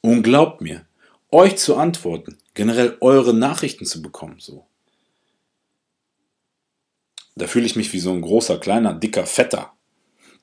Und 0.00 0.22
glaubt 0.22 0.60
mir, 0.60 0.86
euch 1.32 1.56
zu 1.56 1.74
antworten, 1.74 2.38
generell 2.54 2.96
eure 3.00 3.34
Nachrichten 3.34 3.86
zu 3.86 4.02
bekommen, 4.02 4.36
so. 4.38 4.66
Da 7.34 7.48
fühle 7.48 7.66
ich 7.66 7.74
mich 7.74 7.92
wie 7.92 7.98
so 7.98 8.12
ein 8.12 8.20
großer, 8.20 8.60
kleiner, 8.60 8.94
dicker, 8.94 9.26
fetter 9.26 9.72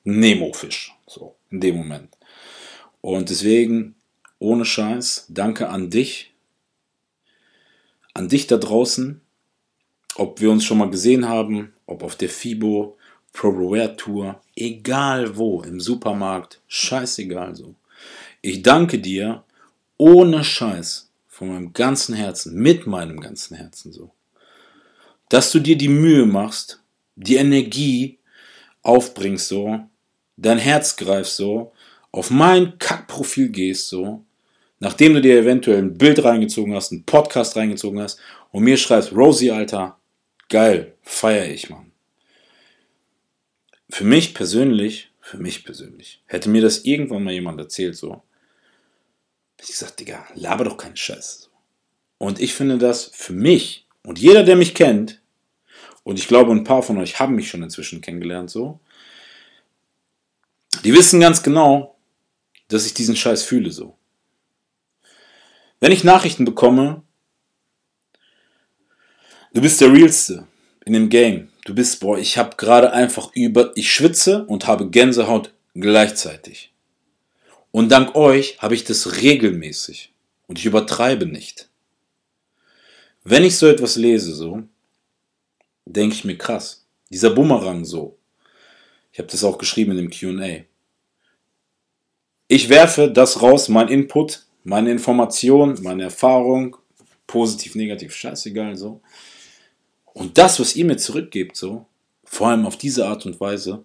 Nemo-Fisch, 0.04 0.94
so, 1.06 1.36
in 1.48 1.62
dem 1.62 1.76
Moment. 1.76 2.14
Und 3.00 3.30
deswegen, 3.30 3.94
ohne 4.38 4.66
Scheiß, 4.66 5.24
danke 5.30 5.70
an 5.70 5.88
dich, 5.88 6.34
an 8.12 8.28
dich 8.28 8.46
da 8.48 8.58
draußen, 8.58 9.22
ob 10.16 10.42
wir 10.42 10.50
uns 10.50 10.66
schon 10.66 10.76
mal 10.76 10.90
gesehen 10.90 11.26
haben, 11.26 11.72
ob 11.90 12.02
auf 12.02 12.16
der 12.16 12.28
FIBO, 12.28 12.96
ProRowear 13.32 13.96
Tour, 13.96 14.40
egal 14.56 15.36
wo, 15.36 15.62
im 15.62 15.80
Supermarkt, 15.80 16.60
scheißegal 16.68 17.54
so. 17.54 17.74
Ich 18.42 18.62
danke 18.62 18.98
dir 18.98 19.44
ohne 19.98 20.44
Scheiß 20.44 21.10
von 21.28 21.48
meinem 21.48 21.72
ganzen 21.72 22.14
Herzen, 22.14 22.54
mit 22.54 22.86
meinem 22.86 23.20
ganzen 23.20 23.56
Herzen 23.56 23.92
so, 23.92 24.10
dass 25.28 25.52
du 25.52 25.60
dir 25.60 25.76
die 25.76 25.88
Mühe 25.88 26.26
machst, 26.26 26.80
die 27.16 27.36
Energie 27.36 28.18
aufbringst 28.82 29.48
so, 29.48 29.80
dein 30.36 30.58
Herz 30.58 30.96
greifst 30.96 31.36
so, 31.36 31.72
auf 32.12 32.30
mein 32.30 32.78
Kackprofil 32.78 33.50
gehst 33.50 33.88
so, 33.88 34.24
nachdem 34.80 35.14
du 35.14 35.20
dir 35.20 35.38
eventuell 35.38 35.78
ein 35.78 35.96
Bild 35.96 36.24
reingezogen 36.24 36.74
hast, 36.74 36.92
einen 36.92 37.04
Podcast 37.04 37.56
reingezogen 37.56 38.00
hast 38.00 38.18
und 38.50 38.64
mir 38.64 38.76
schreibst, 38.76 39.12
Rosie, 39.12 39.50
Alter, 39.50 39.98
geil, 40.48 40.94
feier 41.10 41.46
ich, 41.46 41.70
Mann 41.70 41.90
für 43.90 44.04
mich 44.04 44.34
persönlich, 44.34 45.10
für 45.20 45.38
mich 45.38 45.64
persönlich, 45.64 46.22
hätte 46.26 46.48
mir 46.48 46.62
das 46.62 46.84
irgendwann 46.84 47.24
mal 47.24 47.32
jemand 47.32 47.60
erzählt, 47.60 47.96
so, 47.96 48.22
ich 49.60 49.68
gesagt, 49.68 50.00
Digga, 50.00 50.26
laber 50.34 50.64
doch 50.64 50.76
keinen 50.78 50.96
Scheiß. 50.96 51.50
Und 52.18 52.40
ich 52.40 52.54
finde 52.54 52.78
das 52.78 53.10
für 53.12 53.32
mich 53.32 53.86
und 54.02 54.18
jeder, 54.18 54.42
der 54.42 54.56
mich 54.56 54.74
kennt, 54.74 55.20
und 56.02 56.18
ich 56.18 56.28
glaube, 56.28 56.50
ein 56.50 56.64
paar 56.64 56.82
von 56.82 56.96
euch 56.96 57.20
haben 57.20 57.34
mich 57.34 57.50
schon 57.50 57.62
inzwischen 57.62 58.00
kennengelernt, 58.00 58.50
so, 58.50 58.80
die 60.84 60.94
wissen 60.94 61.20
ganz 61.20 61.42
genau, 61.42 61.98
dass 62.68 62.86
ich 62.86 62.94
diesen 62.94 63.16
Scheiß 63.16 63.42
fühle, 63.42 63.70
so. 63.70 63.96
Wenn 65.80 65.92
ich 65.92 66.04
Nachrichten 66.04 66.44
bekomme, 66.44 67.02
du 69.52 69.60
bist 69.60 69.80
der 69.80 69.92
Realste 69.92 70.46
in 70.84 70.92
dem 70.92 71.08
Game, 71.08 71.48
du 71.64 71.74
bist, 71.74 72.00
boah, 72.00 72.18
ich 72.18 72.38
habe 72.38 72.56
gerade 72.56 72.92
einfach 72.92 73.30
über, 73.34 73.72
ich 73.76 73.92
schwitze 73.92 74.44
und 74.46 74.66
habe 74.66 74.90
Gänsehaut 74.90 75.52
gleichzeitig. 75.74 76.72
Und 77.70 77.90
dank 77.90 78.14
euch 78.14 78.58
habe 78.58 78.74
ich 78.74 78.84
das 78.84 79.20
regelmäßig 79.20 80.12
und 80.46 80.58
ich 80.58 80.66
übertreibe 80.66 81.26
nicht. 81.26 81.68
Wenn 83.22 83.44
ich 83.44 83.56
so 83.56 83.66
etwas 83.66 83.96
lese, 83.96 84.34
so, 84.34 84.62
denke 85.84 86.14
ich 86.14 86.24
mir 86.24 86.36
krass. 86.36 86.86
Dieser 87.10 87.30
Bumerang 87.30 87.84
so. 87.84 88.16
Ich 89.12 89.18
habe 89.18 89.28
das 89.28 89.44
auch 89.44 89.58
geschrieben 89.58 89.92
in 89.92 90.08
dem 90.08 90.10
QA. 90.10 90.64
Ich 92.48 92.68
werfe 92.68 93.10
das 93.10 93.42
raus, 93.42 93.68
mein 93.68 93.88
Input, 93.88 94.46
meine 94.64 94.90
Information, 94.90 95.78
meine 95.82 96.04
Erfahrung, 96.04 96.76
positiv, 97.26 97.74
negativ, 97.74 98.14
scheißegal, 98.14 98.76
so. 98.76 99.00
Und 100.12 100.38
das, 100.38 100.60
was 100.60 100.76
ihr 100.76 100.84
mir 100.84 100.96
zurückgebt, 100.96 101.56
so, 101.56 101.86
vor 102.24 102.48
allem 102.48 102.66
auf 102.66 102.76
diese 102.76 103.06
Art 103.06 103.26
und 103.26 103.40
Weise, 103.40 103.84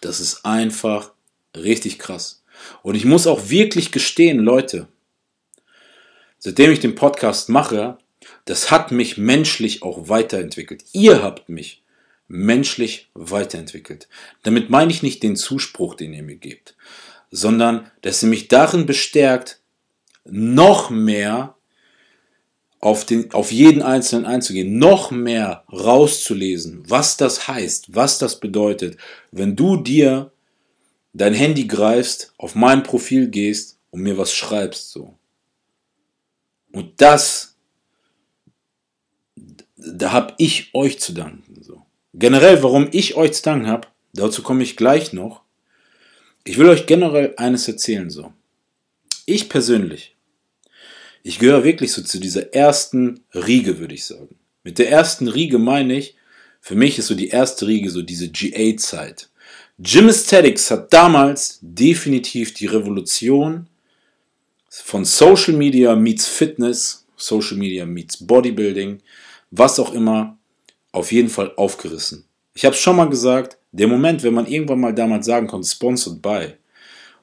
das 0.00 0.20
ist 0.20 0.44
einfach 0.44 1.12
richtig 1.56 1.98
krass. 1.98 2.42
Und 2.82 2.94
ich 2.94 3.04
muss 3.04 3.26
auch 3.26 3.48
wirklich 3.48 3.92
gestehen, 3.92 4.38
Leute, 4.38 4.88
seitdem 6.38 6.70
ich 6.70 6.80
den 6.80 6.94
Podcast 6.94 7.48
mache, 7.48 7.98
das 8.44 8.70
hat 8.70 8.92
mich 8.92 9.16
menschlich 9.16 9.82
auch 9.82 10.08
weiterentwickelt. 10.08 10.84
Ihr 10.92 11.22
habt 11.22 11.48
mich 11.48 11.82
menschlich 12.28 13.10
weiterentwickelt. 13.14 14.08
Damit 14.42 14.70
meine 14.70 14.92
ich 14.92 15.02
nicht 15.02 15.22
den 15.22 15.36
Zuspruch, 15.36 15.94
den 15.94 16.12
ihr 16.12 16.22
mir 16.22 16.36
gebt, 16.36 16.76
sondern 17.30 17.90
dass 18.02 18.22
ihr 18.22 18.28
mich 18.28 18.48
darin 18.48 18.86
bestärkt, 18.86 19.60
noch 20.24 20.90
mehr 20.90 21.56
auf, 22.80 23.04
den, 23.04 23.32
auf 23.32 23.52
jeden 23.52 23.82
Einzelnen 23.82 24.24
einzugehen, 24.24 24.78
noch 24.78 25.10
mehr 25.10 25.64
rauszulesen, 25.70 26.82
was 26.88 27.16
das 27.16 27.46
heißt, 27.46 27.94
was 27.94 28.18
das 28.18 28.40
bedeutet, 28.40 28.96
wenn 29.30 29.54
du 29.54 29.76
dir 29.76 30.32
dein 31.12 31.34
Handy 31.34 31.66
greifst, 31.66 32.32
auf 32.38 32.54
mein 32.54 32.82
Profil 32.82 33.28
gehst 33.28 33.78
und 33.90 34.00
mir 34.00 34.16
was 34.16 34.32
schreibst, 34.32 34.90
so. 34.90 35.14
Und 36.72 37.00
das, 37.00 37.56
da 39.76 40.12
habe 40.12 40.34
ich 40.38 40.74
euch 40.74 40.98
zu 41.00 41.12
danken, 41.12 41.62
so. 41.62 41.82
Generell, 42.14 42.62
warum 42.62 42.88
ich 42.92 43.14
euch 43.14 43.32
zu 43.34 43.42
danken 43.42 43.66
habe, 43.66 43.88
dazu 44.14 44.42
komme 44.42 44.62
ich 44.62 44.76
gleich 44.76 45.12
noch. 45.12 45.42
Ich 46.44 46.56
will 46.58 46.68
euch 46.68 46.86
generell 46.86 47.34
eines 47.36 47.68
erzählen, 47.68 48.08
so. 48.08 48.32
Ich 49.26 49.48
persönlich 49.48 50.16
ich 51.22 51.38
gehöre 51.38 51.64
wirklich 51.64 51.92
so 51.92 52.02
zu 52.02 52.18
dieser 52.18 52.54
ersten 52.54 53.20
Riege, 53.34 53.78
würde 53.78 53.94
ich 53.94 54.04
sagen. 54.04 54.36
Mit 54.62 54.78
der 54.78 54.90
ersten 54.90 55.28
Riege 55.28 55.58
meine 55.58 55.96
ich, 55.96 56.16
für 56.60 56.74
mich 56.74 56.98
ist 56.98 57.06
so 57.06 57.14
die 57.14 57.28
erste 57.28 57.66
Riege 57.66 57.90
so 57.90 58.02
diese 58.02 58.28
GA-Zeit. 58.28 59.30
Gym 59.78 60.08
Aesthetics 60.08 60.70
hat 60.70 60.92
damals 60.92 61.58
definitiv 61.62 62.52
die 62.52 62.66
Revolution 62.66 63.68
von 64.68 65.04
Social 65.04 65.54
Media 65.54 65.96
meets 65.96 66.26
Fitness, 66.26 67.06
Social 67.16 67.56
Media 67.56 67.86
meets 67.86 68.18
Bodybuilding, 68.18 69.00
was 69.50 69.80
auch 69.80 69.92
immer, 69.94 70.38
auf 70.92 71.12
jeden 71.12 71.30
Fall 71.30 71.52
aufgerissen. 71.56 72.24
Ich 72.54 72.64
habe 72.64 72.74
es 72.74 72.80
schon 72.80 72.96
mal 72.96 73.08
gesagt, 73.08 73.56
der 73.72 73.88
Moment, 73.88 74.22
wenn 74.22 74.34
man 74.34 74.46
irgendwann 74.46 74.80
mal 74.80 74.94
damals 74.94 75.26
sagen 75.26 75.46
konnte, 75.46 75.68
sponsored 75.68 76.20
by 76.20 76.54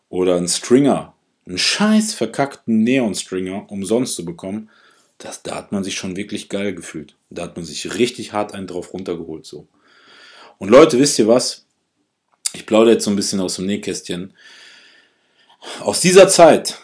oder 0.10 0.38
ein 0.38 0.48
Stringer 0.48 1.14
einen 1.48 1.58
scheiß 1.58 2.14
verkackten 2.14 2.84
Neon-Stringer 2.84 3.72
umsonst 3.72 4.16
zu 4.16 4.26
bekommen, 4.26 4.70
das, 5.18 5.42
da 5.44 5.56
hat 5.56 5.72
man 5.72 5.84
sich 5.84 5.96
schon 5.96 6.16
wirklich 6.16 6.50
geil 6.50 6.76
gefühlt. 6.76 7.16
Da 7.30 7.44
hat 7.44 7.56
man 7.56 7.66
sich 7.66 7.96
richtig 7.96 8.34
hart 8.34 8.54
einen 8.54 8.68
drauf 8.68 8.94
runtergeholt, 8.94 9.46
so. 9.46 9.68
Und 10.60 10.70
Leute, 10.70 11.00
wisst 11.00 11.18
ihr 11.20 11.28
was? 11.28 11.66
Ich 12.54 12.66
plaudere 12.66 12.94
jetzt 12.94 13.06
so 13.06 13.12
ein 13.12 13.16
bisschen 13.16 13.40
aus 13.40 13.56
dem 13.56 13.66
Nähkästchen. 13.66 14.34
Aus 15.80 16.02
dieser 16.02 16.28
Zeit, 16.28 16.80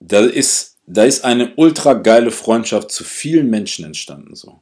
da 0.00 0.20
ist, 0.20 0.78
da 0.86 1.04
ist 1.04 1.24
eine 1.24 1.54
ultra 1.56 1.94
geile 1.94 2.30
Freundschaft 2.30 2.90
zu 2.90 3.04
vielen 3.04 3.50
Menschen 3.50 3.84
entstanden, 3.84 4.34
so. 4.34 4.60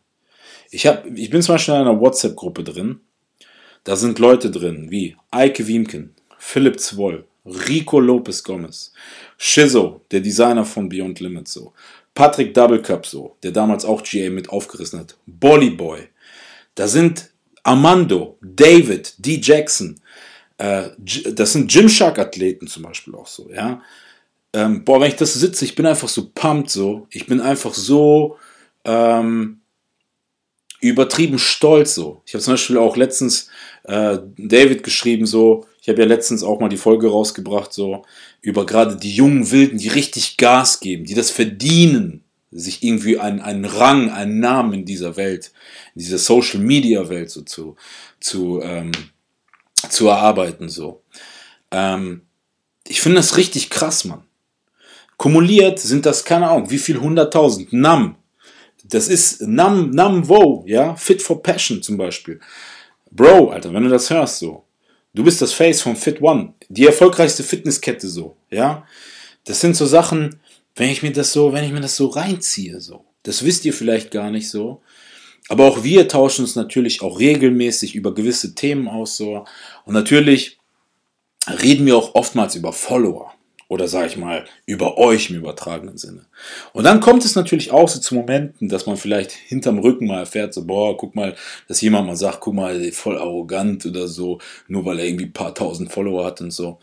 Ich 0.70 0.87
hab, 0.87 1.04
ich 1.06 1.30
bin 1.30 1.42
zum 1.42 1.56
Beispiel 1.56 1.75
in 1.75 1.80
einer 1.80 2.00
WhatsApp-Gruppe 2.00 2.62
drin. 2.62 3.00
Da 3.82 3.97
sind 3.97 4.20
Leute 4.20 4.50
drin, 4.52 4.90
wie 4.90 5.16
Eike 5.30 5.66
Wiemken, 5.66 6.14
Philipp 6.38 6.78
Zwoll, 6.78 7.25
Rico 7.69 8.00
Lopez 8.00 8.42
Gomez, 8.42 8.92
Shizzo, 9.37 10.02
der 10.11 10.21
Designer 10.21 10.64
von 10.64 10.88
Beyond 10.88 11.21
Limits, 11.21 11.52
so. 11.52 11.73
Patrick 12.14 12.52
Double 12.54 12.83
Cup, 12.83 13.07
so, 13.07 13.37
der 13.42 13.52
damals 13.52 13.85
auch 13.85 14.02
GA 14.02 14.30
mit 14.30 14.49
aufgerissen 14.50 14.99
hat. 14.99 15.16
Bolly 15.26 15.71
Boy. 15.71 16.09
Da 16.75 16.88
sind 16.88 17.30
Armando, 17.62 18.38
David, 18.40 19.14
D. 19.19 19.40
Jackson. 19.40 20.00
Äh, 20.59 20.90
das 21.33 21.52
sind 21.52 21.71
Gymshark-Athleten 21.71 22.66
zum 22.66 22.83
Beispiel 22.83 23.14
auch 23.14 23.26
so, 23.26 23.50
ja. 23.50 23.83
Ähm, 24.52 24.85
boah, 24.85 25.00
wenn 25.00 25.09
ich 25.09 25.16
das 25.16 25.35
sitze, 25.35 25.64
ich 25.64 25.76
bin 25.76 25.87
einfach 25.87 26.09
so 26.09 26.30
pumped, 26.35 26.71
so. 26.71 27.07
Ich 27.11 27.26
bin 27.26 27.40
einfach 27.40 27.73
so 27.73 28.37
ähm, 28.85 29.61
übertrieben 30.80 31.38
stolz, 31.38 31.95
so. 31.95 32.23
Ich 32.26 32.35
habe 32.35 32.42
zum 32.42 32.54
Beispiel 32.54 32.78
auch 32.78 32.97
letztens 32.97 33.49
äh, 33.85 34.19
David 34.37 34.83
geschrieben, 34.83 35.26
so, 35.26 35.66
ich 35.80 35.88
habe 35.88 36.00
ja 36.00 36.06
letztens 36.06 36.42
auch 36.42 36.60
mal 36.60 36.68
die 36.68 36.76
Folge 36.76 37.10
rausgebracht, 37.10 37.72
so 37.72 38.04
über 38.42 38.66
gerade 38.66 38.96
die 38.96 39.14
jungen 39.14 39.50
Wilden, 39.50 39.78
die 39.78 39.88
richtig 39.88 40.37
Gas 40.37 40.80
geben, 40.80 41.04
die 41.04 41.14
das 41.14 41.30
verdienen, 41.30 42.25
sich 42.50 42.82
irgendwie 42.82 43.18
einen, 43.18 43.40
einen 43.40 43.64
Rang, 43.64 44.10
einen 44.10 44.40
Namen 44.40 44.75
in 44.75 44.84
dieser 44.84 45.16
Welt, 45.16 45.52
in 45.94 46.00
dieser 46.00 46.18
Social 46.18 46.60
Media 46.60 47.08
Welt 47.08 47.30
so 47.30 47.42
zu, 47.42 47.76
zu, 48.18 48.60
ähm, 48.62 48.92
zu 49.88 50.08
erarbeiten, 50.08 50.68
so. 50.68 51.02
Ähm, 51.70 52.22
ich 52.87 53.00
finde 53.00 53.18
das 53.18 53.37
richtig 53.37 53.70
krass, 53.70 54.04
Mann. 54.04 54.25
Kumuliert 55.16 55.78
sind 55.78 56.06
das, 56.06 56.25
keine 56.25 56.49
Ahnung, 56.49 56.70
wie 56.70 56.78
viel 56.78 56.99
hunderttausend, 56.99 57.72
Nam. 57.72 58.16
Das 58.84 59.08
ist 59.08 59.42
Nam, 59.42 59.90
Nam 59.90 60.28
Wo, 60.28 60.64
ja, 60.66 60.96
Fit 60.96 61.22
for 61.22 61.42
Passion 61.42 61.82
zum 61.82 61.96
Beispiel. 61.96 62.40
Bro, 63.10 63.50
Alter, 63.50 63.72
wenn 63.72 63.84
du 63.84 63.88
das 63.88 64.10
hörst, 64.10 64.38
so, 64.38 64.64
Du 65.12 65.25
bist 65.25 65.43
das 65.43 65.52
Face 65.52 65.83
von 65.83 65.97
Fit 65.97 66.23
One, 66.23 66.55
die 66.69 66.87
erfolgreichste 66.87 67.43
Fitnesskette 67.43 68.09
so, 68.09 68.37
ja. 68.50 68.87
Das 69.45 69.61
sind 69.61 69.76
so 69.76 69.87
Sachen, 69.87 70.40
wenn 70.76 70.90
ich 70.90 71.02
mir 71.02 71.12
das 71.12 71.33
so, 71.33 71.52
wenn 71.52 71.64
ich 71.64 71.73
mir 71.73 71.81
das 71.81 71.97
so 71.97 72.07
reinziehe, 72.07 72.81
so. 72.81 73.05
Das 73.23 73.45
wisst 73.45 73.64
ihr 73.64 73.75
vielleicht 73.75 74.11
gar 74.11 74.31
nicht 74.31 74.49
so. 74.49 74.83
Aber 75.49 75.64
auch 75.67 75.83
wir 75.83 76.07
tauschen 76.07 76.43
uns 76.43 76.55
natürlich 76.55 77.02
auch 77.02 77.19
regelmäßig 77.19 77.95
über 77.95 78.14
gewisse 78.14 78.55
Themen 78.55 78.88
aus, 78.88 79.17
so. 79.17 79.45
Und 79.85 79.95
natürlich 79.95 80.59
reden 81.49 81.87
wir 81.87 81.97
auch 81.97 82.14
oftmals 82.14 82.55
über 82.55 82.73
Follower 82.73 83.33
oder 83.70 83.86
sage 83.86 84.08
ich 84.08 84.16
mal 84.16 84.46
über 84.66 84.98
euch 84.98 85.30
im 85.30 85.36
übertragenen 85.36 85.96
Sinne. 85.96 86.26
Und 86.72 86.82
dann 86.82 86.98
kommt 86.98 87.24
es 87.24 87.36
natürlich 87.36 87.70
auch 87.70 87.88
so 87.88 88.00
zu 88.00 88.16
Momenten, 88.16 88.68
dass 88.68 88.86
man 88.86 88.96
vielleicht 88.96 89.30
hinterm 89.30 89.78
Rücken 89.78 90.08
mal 90.08 90.18
erfährt, 90.18 90.52
so 90.52 90.66
boah, 90.66 90.96
guck 90.96 91.14
mal, 91.14 91.36
dass 91.68 91.80
jemand 91.80 92.08
mal 92.08 92.16
sagt, 92.16 92.40
guck 92.40 92.54
mal, 92.54 92.90
voll 92.90 93.16
arrogant 93.16 93.86
oder 93.86 94.08
so, 94.08 94.40
nur 94.66 94.84
weil 94.84 94.98
er 94.98 95.04
irgendwie 95.04 95.26
ein 95.26 95.32
paar 95.32 95.54
tausend 95.54 95.92
Follower 95.92 96.24
hat 96.26 96.40
und 96.40 96.50
so. 96.50 96.80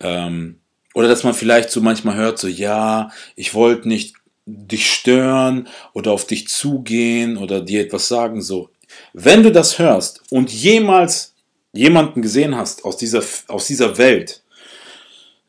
Ähm, 0.00 0.58
oder 0.94 1.06
dass 1.06 1.22
man 1.22 1.32
vielleicht 1.32 1.70
so 1.70 1.80
manchmal 1.80 2.16
hört, 2.16 2.40
so 2.40 2.48
ja, 2.48 3.12
ich 3.36 3.54
wollte 3.54 3.86
nicht 3.86 4.16
dich 4.46 4.92
stören 4.92 5.68
oder 5.92 6.10
auf 6.10 6.26
dich 6.26 6.48
zugehen 6.48 7.36
oder 7.36 7.60
dir 7.60 7.82
etwas 7.82 8.08
sagen, 8.08 8.42
so. 8.42 8.70
Wenn 9.12 9.44
du 9.44 9.52
das 9.52 9.78
hörst 9.78 10.22
und 10.30 10.52
jemals 10.52 11.34
jemanden 11.72 12.20
gesehen 12.20 12.56
hast 12.56 12.84
aus 12.84 12.96
dieser, 12.96 13.22
aus 13.46 13.68
dieser 13.68 13.96
Welt, 13.96 14.42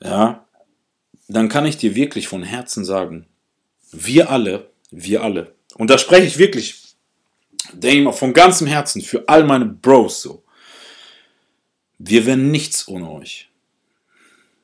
ja, 0.03 0.46
dann 1.27 1.49
kann 1.49 1.65
ich 1.65 1.77
dir 1.77 1.95
wirklich 1.95 2.27
von 2.27 2.43
Herzen 2.43 2.85
sagen, 2.85 3.25
wir 3.91 4.29
alle, 4.29 4.69
wir 4.91 5.23
alle, 5.23 5.55
und 5.75 5.89
da 5.89 5.97
spreche 5.97 6.27
ich 6.27 6.37
wirklich, 6.37 6.75
denke 7.73 7.97
ich 7.97 8.03
mal, 8.03 8.11
von 8.11 8.33
ganzem 8.33 8.67
Herzen 8.67 9.01
für 9.01 9.27
all 9.27 9.43
meine 9.43 9.65
Bros 9.65 10.21
so, 10.21 10.43
wir 11.99 12.25
wären 12.25 12.51
nichts 12.51 12.87
ohne 12.87 13.09
euch. 13.11 13.49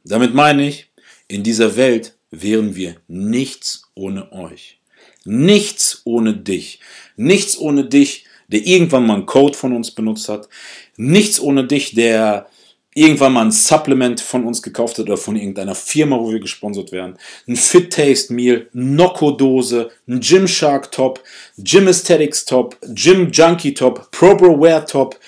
Damit 0.04 0.34
meine 0.34 0.68
ich, 0.68 0.90
in 1.28 1.44
dieser 1.44 1.76
Welt 1.76 2.16
wären 2.30 2.76
wir 2.76 2.98
nichts 3.08 3.90
ohne 3.96 4.32
euch. 4.32 4.80
Nichts 5.26 6.02
ohne 6.04 6.36
dich. 6.36 6.80
Nichts 7.16 7.58
ohne 7.58 7.86
dich, 7.86 8.26
der 8.48 8.66
irgendwann 8.66 9.06
mal 9.06 9.16
einen 9.16 9.26
Code 9.26 9.58
von 9.58 9.74
uns 9.74 9.92
benutzt 9.92 10.30
hat. 10.30 10.50
Nichts 10.98 11.40
ohne 11.40 11.66
dich, 11.66 11.96
der 11.96 12.48
irgendwann 12.96 13.34
mal 13.34 13.46
ein 13.46 13.52
Supplement 13.52 14.22
von 14.22 14.46
uns 14.46 14.62
gekauft 14.62 14.98
hat 14.98 15.06
oder 15.06 15.18
von 15.18 15.36
irgendeiner 15.36 15.76
Firma, 15.76 16.20
wo 16.20 16.32
wir 16.32 16.40
gesponsert 16.40 16.92
werden. 16.92 17.18
Ein 17.48 17.56
Fit 17.56 17.94
Taste 17.94 18.34
Meal, 18.34 18.68
Nocco-Dose, 18.74 19.90
ein 20.08 20.20
Gymshark 20.20 20.92
Top, 20.92 21.24
Gym 21.58 21.88
Aesthetics 21.88 22.46
Top, 22.46 22.78
Gym 22.94 23.32
Junkie 23.32 23.74
Top, 23.74 24.12
Probro 24.12 24.60
Wear 24.60 24.86
Top, 24.86 25.20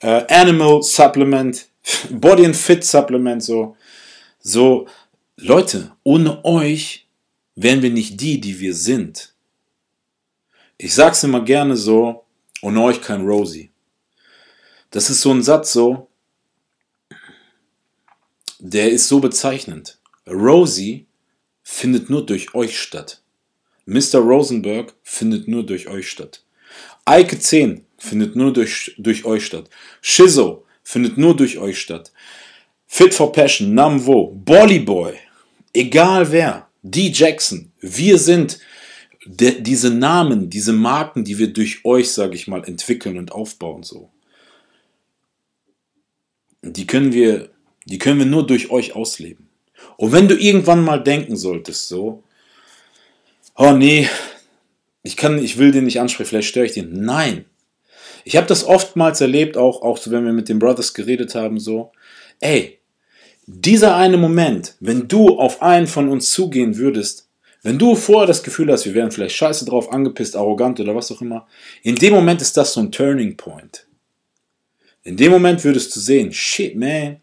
äh, 0.00 0.24
Animal 0.28 0.82
Supplement, 0.82 1.66
Body 2.10 2.46
and 2.46 2.56
Fit 2.56 2.84
Supplement, 2.84 3.42
so. 3.42 3.76
So, 4.42 4.86
Leute, 5.36 5.92
ohne 6.02 6.44
euch 6.44 7.06
wären 7.54 7.82
wir 7.82 7.90
nicht 7.90 8.20
die, 8.20 8.40
die 8.40 8.58
wir 8.58 8.74
sind. 8.74 9.34
Ich 10.78 10.94
sag's 10.94 11.24
immer 11.24 11.42
gerne 11.42 11.76
so, 11.76 12.24
ohne 12.62 12.80
euch 12.82 13.02
kein 13.02 13.26
Rosie. 13.26 13.70
Das 14.90 15.10
ist 15.10 15.20
so 15.20 15.30
ein 15.30 15.42
Satz 15.42 15.72
so, 15.72 16.08
der 18.60 18.90
ist 18.90 19.08
so 19.08 19.20
bezeichnend. 19.20 19.98
Rosie 20.26 21.06
findet 21.62 22.10
nur 22.10 22.24
durch 22.24 22.54
euch 22.54 22.78
statt. 22.78 23.22
Mr. 23.86 24.18
Rosenberg 24.18 24.94
findet 25.02 25.48
nur 25.48 25.64
durch 25.64 25.88
euch 25.88 26.08
statt. 26.08 26.44
Eike 27.04 27.38
10 27.38 27.84
findet 27.98 28.36
nur 28.36 28.52
durch, 28.52 28.94
durch 28.98 29.24
euch 29.24 29.44
statt. 29.44 29.68
Shizzo 30.00 30.64
findet 30.82 31.18
nur 31.18 31.36
durch 31.36 31.58
euch 31.58 31.80
statt. 31.80 32.12
Fit 32.86 33.14
for 33.14 33.32
Passion, 33.32 33.74
Namvo, 33.74 34.32
Bollyboy, 34.44 35.14
egal 35.72 36.30
wer, 36.32 36.68
D. 36.82 37.10
Jackson, 37.12 37.72
wir 37.80 38.18
sind 38.18 38.58
de, 39.24 39.60
diese 39.60 39.90
Namen, 39.90 40.50
diese 40.50 40.72
Marken, 40.72 41.24
die 41.24 41.38
wir 41.38 41.52
durch 41.52 41.84
euch, 41.84 42.10
sage 42.10 42.34
ich 42.34 42.48
mal, 42.48 42.64
entwickeln 42.64 43.18
und 43.18 43.32
aufbauen 43.32 43.82
so. 43.82 44.10
Die 46.62 46.86
können 46.86 47.12
wir, 47.12 47.50
die 47.86 47.98
können 47.98 48.18
wir 48.18 48.26
nur 48.26 48.46
durch 48.46 48.70
euch 48.70 48.94
ausleben. 48.94 49.48
Und 49.96 50.12
wenn 50.12 50.28
du 50.28 50.36
irgendwann 50.36 50.84
mal 50.84 51.02
denken 51.02 51.36
solltest, 51.36 51.88
so, 51.88 52.22
oh 53.56 53.72
nee, 53.72 54.08
ich 55.02 55.16
kann, 55.16 55.42
ich 55.42 55.58
will 55.58 55.72
den 55.72 55.84
nicht 55.84 56.00
ansprechen, 56.00 56.28
vielleicht 56.28 56.48
störe 56.48 56.66
ich 56.66 56.72
den. 56.72 57.04
Nein. 57.04 57.44
Ich 58.24 58.36
habe 58.36 58.46
das 58.46 58.64
oftmals 58.64 59.20
erlebt, 59.20 59.56
auch, 59.56 59.82
auch 59.82 59.98
wenn 60.06 60.24
wir 60.24 60.32
mit 60.32 60.48
den 60.48 60.58
Brothers 60.58 60.94
geredet 60.94 61.34
haben, 61.34 61.58
so, 61.58 61.92
ey, 62.40 62.78
dieser 63.46 63.96
eine 63.96 64.18
Moment, 64.18 64.76
wenn 64.80 65.08
du 65.08 65.38
auf 65.38 65.62
einen 65.62 65.86
von 65.86 66.08
uns 66.08 66.32
zugehen 66.32 66.76
würdest, 66.76 67.28
wenn 67.62 67.78
du 67.78 67.94
vorher 67.94 68.26
das 68.26 68.42
Gefühl 68.42 68.70
hast, 68.70 68.86
wir 68.86 68.94
wären 68.94 69.10
vielleicht 69.10 69.36
scheiße 69.36 69.64
drauf, 69.64 69.92
angepisst, 69.92 70.36
arrogant 70.36 70.80
oder 70.80 70.94
was 70.94 71.12
auch 71.12 71.20
immer, 71.20 71.46
in 71.82 71.96
dem 71.96 72.14
Moment 72.14 72.40
ist 72.40 72.56
das 72.56 72.72
so 72.72 72.80
ein 72.80 72.92
Turning 72.92 73.36
Point. 73.36 73.86
In 75.02 75.16
dem 75.16 75.32
Moment 75.32 75.64
würdest 75.64 75.94
du 75.94 76.00
sehen, 76.00 76.32
shit, 76.32 76.76
man, 76.76 77.20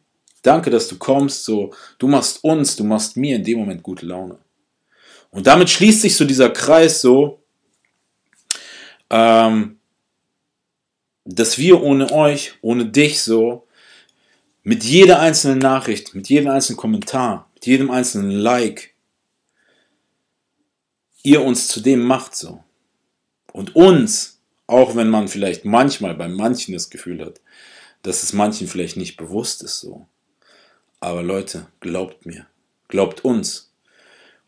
danke, 0.47 0.69
dass 0.69 0.87
du 0.87 0.97
kommst, 0.97 1.43
so, 1.43 1.73
du 1.99 2.07
machst 2.07 2.43
uns, 2.43 2.75
du 2.75 2.83
machst 2.83 3.17
mir 3.17 3.35
in 3.35 3.43
dem 3.43 3.59
Moment 3.59 3.83
gute 3.83 4.05
Laune. 4.05 4.39
Und 5.29 5.45
damit 5.45 5.69
schließt 5.69 6.01
sich 6.01 6.15
so 6.15 6.25
dieser 6.25 6.49
Kreis 6.49 7.01
so, 7.01 7.43
ähm, 9.09 9.79
dass 11.25 11.57
wir 11.57 11.81
ohne 11.83 12.11
euch, 12.11 12.53
ohne 12.61 12.85
dich 12.85 13.21
so, 13.21 13.67
mit 14.63 14.83
jeder 14.83 15.19
einzelnen 15.19 15.59
Nachricht, 15.59 16.15
mit 16.15 16.29
jedem 16.29 16.49
einzelnen 16.49 16.77
Kommentar, 16.77 17.49
mit 17.53 17.65
jedem 17.65 17.91
einzelnen 17.91 18.31
Like, 18.31 18.95
ihr 21.23 21.41
uns 21.41 21.67
zu 21.67 21.81
dem 21.81 22.03
macht 22.03 22.35
so. 22.35 22.63
Und 23.51 23.75
uns, 23.75 24.41
auch 24.65 24.95
wenn 24.95 25.09
man 25.09 25.27
vielleicht 25.27 25.65
manchmal 25.65 26.15
bei 26.15 26.27
manchen 26.27 26.73
das 26.73 26.89
Gefühl 26.89 27.25
hat, 27.25 27.41
dass 28.03 28.23
es 28.23 28.33
manchen 28.33 28.67
vielleicht 28.67 28.97
nicht 28.97 29.17
bewusst 29.17 29.63
ist 29.63 29.79
so. 29.79 30.07
Aber 30.99 31.21
Leute, 31.21 31.67
glaubt 31.79 32.25
mir, 32.25 32.47
glaubt 32.87 33.23
uns. 33.23 33.71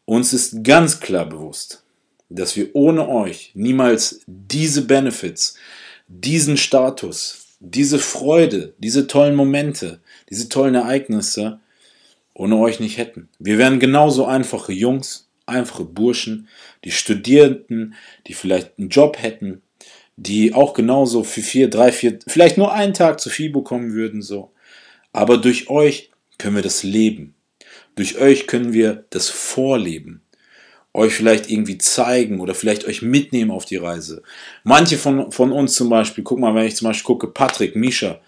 Uns 0.06 0.34
ist 0.34 0.64
ganz 0.64 1.00
klar 1.00 1.28
bewusst, 1.28 1.84
dass 2.30 2.56
wir 2.56 2.76
ohne 2.76 3.08
euch 3.08 3.52
niemals 3.54 4.22
diese 4.26 4.84
Benefits, 4.84 5.56
diesen 6.08 6.58
Status, 6.58 7.46
diese 7.60 8.00
Freude, 8.00 8.74
diese 8.80 9.06
tollen 9.06 9.36
Momente, 9.36 10.02
diese 10.30 10.50
tollen 10.50 10.76
Ereignisse 10.76 11.60
ohne 12.34 12.58
euch 12.58 12.80
nicht 12.80 12.98
hätten. 12.98 13.30
Wir 13.38 13.58
wären 13.58 13.80
genauso 13.80 14.26
einfache 14.26 14.72
Jungs, 14.72 15.30
einfache 15.46 15.84
Burschen, 15.84 16.48
die 16.86 16.92
Studierenden, 16.92 17.96
die 18.28 18.34
vielleicht 18.34 18.80
einen 18.80 18.90
Job 18.90 19.22
hätten, 19.22 19.62
die 20.16 20.54
auch 20.54 20.74
genauso 20.74 21.24
für 21.24 21.42
vier, 21.42 21.70
drei, 21.70 21.92
vier, 21.92 22.20
vielleicht 22.28 22.58
nur 22.58 22.74
einen 22.74 22.94
Tag 22.94 23.20
zu 23.20 23.30
FIBO 23.30 23.62
kommen 23.62 23.94
würden, 23.94 24.22
so. 24.22 24.52
Aber 25.12 25.38
durch 25.38 25.70
euch 25.70 26.12
können 26.40 26.56
wir 26.56 26.64
das 26.64 26.82
leben. 26.82 27.36
Durch 27.96 28.18
euch 28.18 28.48
können 28.48 28.74
wir 28.74 29.06
das 29.12 29.30
vorleben 29.30 30.24
euch 30.94 31.14
vielleicht 31.14 31.50
irgendwie 31.50 31.78
zeigen 31.78 32.40
oder 32.40 32.56
vielleicht 32.56 32.86
euch 32.86 33.02
mitnehmen 33.02 33.52
auf 33.52 33.66
die 33.66 33.76
Reise. 33.76 34.24
Manche 34.64 34.98
von, 34.98 35.32
von 35.32 35.52
uns 35.52 35.76
zum 35.76 35.90
Beispiel, 35.90 36.24
guck 36.24 36.40
mal, 36.40 36.56
wenn 36.56 36.66
ich 36.66 36.76
zum 36.76 36.88
Beispiel 36.88 37.06
gucke, 37.06 37.28
Patrick, 37.28 37.76
Misha, 37.76 38.20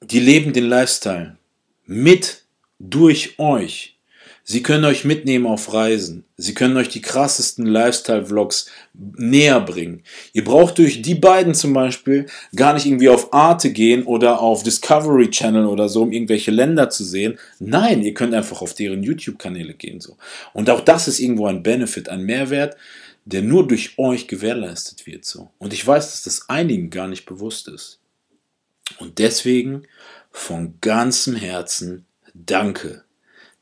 die 0.00 0.20
leben 0.20 0.52
den 0.52 0.64
Lifestyle 0.64 1.36
mit 1.86 2.44
durch 2.78 3.38
euch. 3.38 3.97
Sie 4.50 4.62
können 4.62 4.86
euch 4.86 5.04
mitnehmen 5.04 5.44
auf 5.44 5.74
Reisen. 5.74 6.24
Sie 6.38 6.54
können 6.54 6.78
euch 6.78 6.88
die 6.88 7.02
krassesten 7.02 7.66
Lifestyle-Vlogs 7.66 8.70
näher 8.94 9.60
bringen. 9.60 10.04
Ihr 10.32 10.42
braucht 10.42 10.78
durch 10.78 11.02
die 11.02 11.16
beiden 11.16 11.52
zum 11.52 11.74
Beispiel 11.74 12.24
gar 12.56 12.72
nicht 12.72 12.86
irgendwie 12.86 13.10
auf 13.10 13.34
Arte 13.34 13.70
gehen 13.70 14.04
oder 14.04 14.40
auf 14.40 14.62
Discovery 14.62 15.28
Channel 15.28 15.66
oder 15.66 15.90
so, 15.90 16.00
um 16.00 16.12
irgendwelche 16.12 16.50
Länder 16.50 16.88
zu 16.88 17.04
sehen. 17.04 17.38
Nein, 17.58 18.02
ihr 18.02 18.14
könnt 18.14 18.32
einfach 18.32 18.62
auf 18.62 18.72
deren 18.72 19.02
YouTube-Kanäle 19.02 19.74
gehen. 19.74 20.00
So. 20.00 20.16
Und 20.54 20.70
auch 20.70 20.80
das 20.80 21.08
ist 21.08 21.20
irgendwo 21.20 21.46
ein 21.46 21.62
Benefit, 21.62 22.08
ein 22.08 22.22
Mehrwert, 22.22 22.74
der 23.26 23.42
nur 23.42 23.68
durch 23.68 23.98
euch 23.98 24.28
gewährleistet 24.28 25.06
wird. 25.06 25.26
So. 25.26 25.50
Und 25.58 25.74
ich 25.74 25.86
weiß, 25.86 26.10
dass 26.10 26.22
das 26.22 26.48
einigen 26.48 26.88
gar 26.88 27.06
nicht 27.06 27.26
bewusst 27.26 27.68
ist. 27.68 27.98
Und 28.98 29.18
deswegen 29.18 29.82
von 30.30 30.72
ganzem 30.80 31.36
Herzen 31.36 32.06
Danke. 32.32 33.04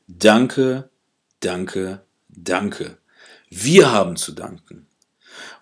Danke, 0.07 0.89
danke, 1.41 2.01
danke. 2.29 2.97
Wir 3.49 3.91
haben 3.91 4.15
zu 4.15 4.31
danken. 4.31 4.87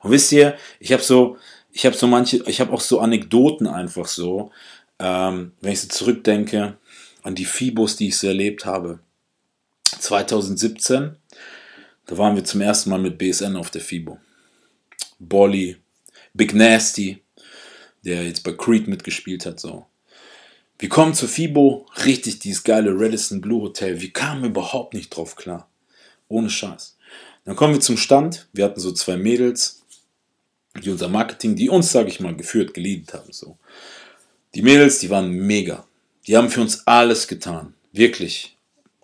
Und 0.01 0.11
wisst 0.11 0.31
ihr, 0.31 0.55
ich 0.79 0.93
habe 0.93 1.01
so, 1.01 1.37
ich 1.71 1.85
habe 1.85 1.95
so 1.95 2.07
manche, 2.07 2.43
ich 2.45 2.61
habe 2.61 2.71
auch 2.71 2.81
so 2.81 2.99
Anekdoten 2.99 3.67
einfach 3.67 4.07
so, 4.07 4.51
ähm, 4.99 5.53
wenn 5.61 5.73
ich 5.73 5.81
so 5.81 5.87
zurückdenke 5.87 6.77
an 7.23 7.35
die 7.35 7.45
Fibos, 7.45 7.95
die 7.95 8.09
ich 8.09 8.17
so 8.17 8.27
erlebt 8.27 8.65
habe. 8.65 8.99
2017, 9.99 11.15
da 12.05 12.17
waren 12.17 12.35
wir 12.35 12.43
zum 12.43 12.61
ersten 12.61 12.91
Mal 12.91 12.99
mit 12.99 13.17
BSN 13.17 13.55
auf 13.55 13.71
der 13.71 13.81
FIBO. 13.81 14.19
Bolly, 15.17 15.77
Big 16.33 16.53
Nasty, 16.53 17.23
der 18.03 18.23
jetzt 18.25 18.43
bei 18.43 18.51
Creed 18.51 18.87
mitgespielt 18.87 19.45
hat, 19.45 19.59
so. 19.59 19.87
Wir 20.77 20.89
kommen 20.89 21.13
zur 21.13 21.29
FIBO, 21.29 21.85
richtig 22.05 22.39
dieses 22.39 22.65
geile 22.65 22.91
Radisson 22.93 23.39
Blue 23.39 23.61
Hotel. 23.61 24.01
Wir 24.01 24.11
kamen 24.11 24.43
überhaupt 24.43 24.93
nicht 24.93 25.15
drauf 25.15 25.37
klar. 25.37 25.69
Ohne 26.27 26.49
Scheiß. 26.49 26.97
Dann 27.45 27.55
kommen 27.55 27.75
wir 27.75 27.79
zum 27.79 27.95
Stand. 27.95 28.47
Wir 28.51 28.65
hatten 28.65 28.81
so 28.81 28.91
zwei 28.91 29.15
Mädels, 29.15 29.83
die 30.83 30.89
unser 30.89 31.07
Marketing, 31.07 31.55
die 31.55 31.69
uns, 31.69 31.93
sage 31.93 32.09
ich 32.09 32.19
mal, 32.19 32.35
geführt, 32.35 32.73
geliebt 32.73 33.13
haben. 33.13 33.31
So. 33.31 33.57
Die 34.53 34.61
Mädels, 34.61 34.99
die 34.99 35.09
waren 35.09 35.31
mega. 35.31 35.85
Die 36.27 36.35
haben 36.35 36.49
für 36.49 36.59
uns 36.59 36.85
alles 36.85 37.29
getan. 37.29 37.73
Wirklich. 37.93 38.57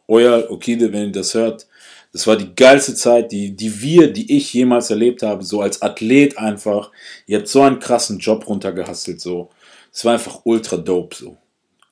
Euer 0.09 0.51
Okide, 0.51 0.91
wenn 0.91 1.03
ihr 1.03 1.11
das 1.13 1.33
hört, 1.35 1.67
das 2.11 2.27
war 2.27 2.35
die 2.35 2.53
geilste 2.53 2.95
Zeit, 2.95 3.31
die, 3.31 3.55
die 3.55 3.81
wir, 3.81 4.11
die 4.11 4.35
ich 4.35 4.53
jemals 4.53 4.89
erlebt 4.89 5.23
habe, 5.23 5.45
so 5.45 5.61
als 5.61 5.81
Athlet 5.81 6.37
einfach. 6.37 6.91
Ihr 7.27 7.37
habt 7.37 7.47
so 7.47 7.61
einen 7.61 7.79
krassen 7.79 8.19
Job 8.19 8.45
runtergehasselt, 8.45 9.21
so. 9.21 9.49
Es 9.93 10.03
war 10.03 10.13
einfach 10.13 10.41
ultra 10.43 10.75
dope, 10.75 11.15
so. 11.15 11.37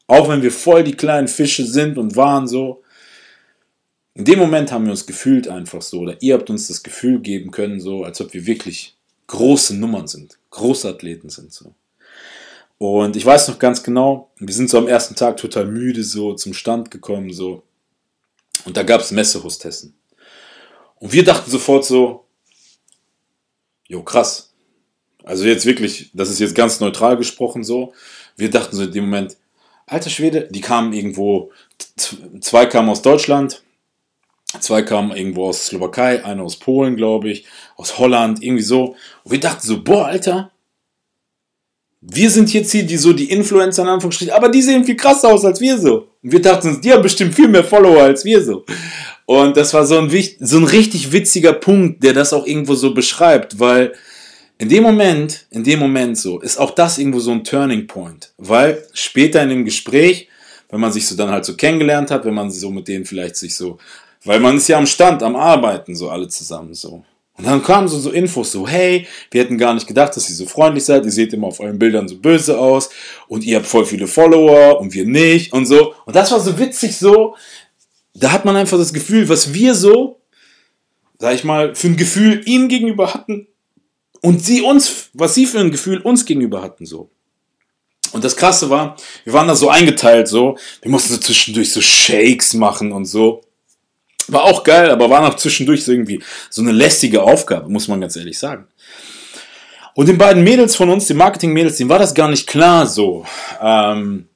Auch 0.10 0.28
wenn 0.28 0.42
wir 0.42 0.52
voll 0.52 0.84
die 0.84 0.96
kleinen 0.96 1.28
Fische 1.28 1.64
sind 1.68 2.00
und 2.00 2.16
waren 2.16 2.48
so. 2.48 2.82
In 4.16 4.26
dem 4.26 4.40
Moment 4.40 4.72
haben 4.72 4.86
wir 4.86 4.92
uns 4.92 5.06
gefühlt 5.06 5.48
einfach 5.48 5.84
so, 5.84 6.00
oder 6.00 6.20
ihr 6.20 6.34
habt 6.34 6.50
uns 6.50 6.68
das 6.68 6.82
Gefühl 6.82 7.20
geben 7.20 7.52
können, 7.52 7.80
so, 7.80 8.04
als 8.04 8.20
ob 8.20 8.34
wir 8.34 8.48
wirklich 8.48 8.98
große 9.28 9.78
Nummern 9.78 10.08
sind, 10.08 10.40
große 10.50 10.90
Athleten 10.90 11.30
sind 11.30 11.54
so. 11.54 11.76
Und 12.80 13.18
ich 13.18 13.24
weiß 13.24 13.50
noch 13.50 13.60
ganz 13.60 13.84
genau, 13.84 14.32
wir 14.38 14.52
sind 14.52 14.72
so 14.72 14.80
am 14.80 14.88
ersten 14.88 15.14
Tag 15.14 15.38
total 15.38 15.68
müde 15.68 16.04
so 16.04 16.34
zum 16.34 16.56
Stand 16.56 16.90
gekommen 16.90 17.32
so. 17.32 17.62
Und 18.66 18.78
da 18.78 18.82
gab 18.82 19.02
es 19.02 19.12
Messehostessen. 19.12 19.94
Und 20.96 21.14
wir 21.14 21.24
dachten 21.24 21.52
sofort 21.52 21.86
so, 21.86 22.26
jo 23.88 24.02
krass. 24.02 24.54
Also 25.24 25.46
jetzt 25.46 25.68
wirklich, 25.68 26.10
das 26.16 26.32
ist 26.32 26.40
jetzt 26.40 26.56
ganz 26.56 26.80
neutral 26.80 27.16
gesprochen 27.16 27.64
so. 27.64 27.94
Wir 28.38 28.50
dachten 28.50 28.76
so 28.76 28.84
in 28.84 28.92
dem 28.92 29.04
Moment, 29.04 29.38
alter 29.90 30.10
Schwede, 30.10 30.48
die 30.50 30.62
kamen 30.62 30.94
irgendwo, 30.94 31.52
zwei 32.40 32.66
kamen 32.66 32.90
aus 32.90 33.02
Deutschland, 33.02 33.64
zwei 34.60 34.82
kamen 34.82 35.16
irgendwo 35.16 35.48
aus 35.48 35.68
Slowakei, 35.68 36.24
einer 36.24 36.44
aus 36.44 36.58
Polen, 36.58 36.96
glaube 36.96 37.30
ich, 37.30 37.46
aus 37.76 37.98
Holland, 38.00 38.44
irgendwie 38.44 38.64
so. 38.64 38.96
Und 39.24 39.32
wir 39.32 39.40
dachten 39.40 39.66
so, 39.66 39.84
boah, 39.84 40.08
Alter, 40.08 40.52
wir 42.02 42.30
sind 42.30 42.54
jetzt 42.54 42.72
hier 42.72 42.86
die 42.86 42.98
so 42.98 43.12
die 43.12 43.30
Influencer 43.30 43.84
in 43.84 43.90
Anführungsstrichen, 43.90 44.34
aber 44.34 44.50
die 44.50 44.62
sehen 44.62 44.86
viel 44.86 44.96
krasser 44.96 45.30
aus 45.30 45.44
als 45.44 45.60
wir 45.60 45.78
so. 45.78 46.08
Und 46.24 46.32
wir 46.32 46.42
dachten 46.42 46.70
uns, 46.70 46.82
die 46.82 46.94
haben 46.94 47.04
bestimmt 47.04 47.36
viel 47.36 47.48
mehr 47.48 47.64
Follower 47.64 48.04
als 48.04 48.24
wir 48.24 48.42
so. 48.44 48.66
Und 49.26 49.58
das 49.58 49.74
war 49.74 49.86
so 49.86 50.00
ein, 50.00 50.10
so 50.40 50.58
ein 50.58 50.64
richtig 50.64 51.12
witziger 51.12 51.54
Punkt, 51.54 52.04
der 52.04 52.14
das 52.14 52.34
auch 52.34 52.48
irgendwo 52.48 52.74
so 52.74 52.94
beschreibt, 52.94 53.60
weil 53.60 53.94
in 54.62 54.68
dem 54.68 54.84
Moment, 54.84 55.46
in 55.52 55.64
dem 55.64 55.80
Moment 55.80 56.18
so, 56.18 56.40
ist 56.40 56.58
auch 56.58 56.72
das 56.72 56.98
irgendwo 56.98 57.20
so 57.20 57.32
ein 57.32 57.46
Turning 57.46 57.88
Point. 57.88 58.34
Weil 58.38 58.86
später 58.94 59.42
in 59.42 59.50
dem 59.50 59.66
Gespräch, 59.66 60.28
wenn 60.70 60.82
man 60.82 60.92
sich 60.92 61.08
so 61.08 61.16
dann 61.16 61.32
halt 61.32 61.46
so 61.46 61.56
kennengelernt 61.56 62.12
hat, 62.12 62.26
wenn 62.26 62.34
man 62.34 62.52
so 62.52 62.70
mit 62.70 62.88
denen 62.90 63.06
vielleicht 63.06 63.38
sich 63.38 63.56
so, 63.56 63.78
weil 64.26 64.42
man 64.42 64.58
ist 64.58 64.68
ja 64.68 64.78
am 64.78 64.86
Stand, 64.86 65.24
am 65.24 65.38
Arbeiten, 65.38 65.96
so 65.96 66.10
alle 66.10 66.28
zusammen 66.28 66.74
so. 66.74 67.06
Und 67.38 67.46
dann 67.46 67.64
kamen 67.64 67.88
so, 67.88 67.98
so 68.00 68.12
Infos 68.12 68.52
so, 68.52 68.68
hey, 68.68 69.08
wir 69.32 69.42
hätten 69.42 69.58
gar 69.58 69.74
nicht 69.74 69.88
gedacht, 69.88 70.14
dass 70.18 70.30
ihr 70.30 70.36
so 70.36 70.46
freundlich 70.46 70.84
seid, 70.84 71.06
ihr 71.06 71.12
seht 71.12 71.32
immer 71.32 71.48
auf 71.48 71.62
euren 71.62 71.80
Bildern 71.80 72.10
so 72.10 72.18
böse 72.18 72.60
aus 72.60 72.90
und 73.30 73.46
ihr 73.46 73.56
habt 73.56 73.66
voll 73.66 73.86
viele 73.86 74.08
Follower 74.08 74.78
und 74.82 74.94
wir 74.94 75.06
nicht 75.06 75.54
und 75.54 75.68
so. 75.68 75.94
Und 76.06 76.18
das 76.18 76.34
war 76.34 76.42
so 76.42 76.60
witzig 76.60 76.98
so, 76.98 77.38
da 78.14 78.34
hat 78.34 78.44
man 78.44 78.58
einfach 78.58 78.78
das 78.78 78.92
Gefühl, 78.92 79.30
was 79.30 79.54
wir 79.54 79.74
so, 79.74 80.20
sag 81.18 81.34
ich 81.34 81.46
mal, 81.46 81.76
für 81.76 81.88
ein 81.88 81.96
Gefühl 81.96 82.42
ihnen 82.46 82.68
gegenüber 82.68 83.14
hatten 83.14 83.48
und 84.22 84.44
sie 84.44 84.62
uns, 84.62 85.10
was 85.14 85.36
sie 85.36 85.46
für 85.46 85.60
ein 85.60 85.72
Gefühl 85.72 86.00
uns 86.00 86.26
gegenüber 86.26 86.62
hatten 86.62 86.86
so. 86.86 87.10
Und 88.12 88.24
das 88.24 88.36
Krasse 88.36 88.70
war, 88.70 88.96
wir 89.24 89.34
waren 89.34 89.48
da 89.48 89.56
so 89.56 89.70
eingeteilt 89.70 90.28
so, 90.28 90.58
wir 90.82 90.92
mussten 90.92 91.14
so 91.14 91.20
zwischendurch 91.20 91.72
so 91.72 91.82
Shakes 91.82 92.54
machen 92.54 92.92
und 92.92 93.06
so. 93.06 93.42
War 94.28 94.44
auch 94.44 94.64
geil, 94.64 94.92
aber 94.92 95.10
war 95.10 95.22
noch 95.22 95.36
zwischendurch 95.36 95.84
so 95.84 95.92
irgendwie 95.92 96.24
so 96.50 96.62
eine 96.62 96.72
lästige 96.72 97.24
Aufgabe, 97.24 97.70
muss 97.70 97.88
man 97.88 98.02
ganz 98.02 98.16
ehrlich 98.16 98.38
sagen. 98.38 98.68
Und 99.96 100.08
den 100.08 100.18
beiden 100.18 100.44
Mädels 100.44 100.76
von 100.76 100.90
uns, 100.90 101.08
den 101.08 101.18
Marketing-Mädels, 101.18 101.78
denen 101.78 101.90
war 101.90 102.00
das 102.00 102.14
gar 102.14 102.30
nicht 102.30 102.48
klar 102.48 102.88
so. 102.88 103.26
Ähm, 103.62 104.28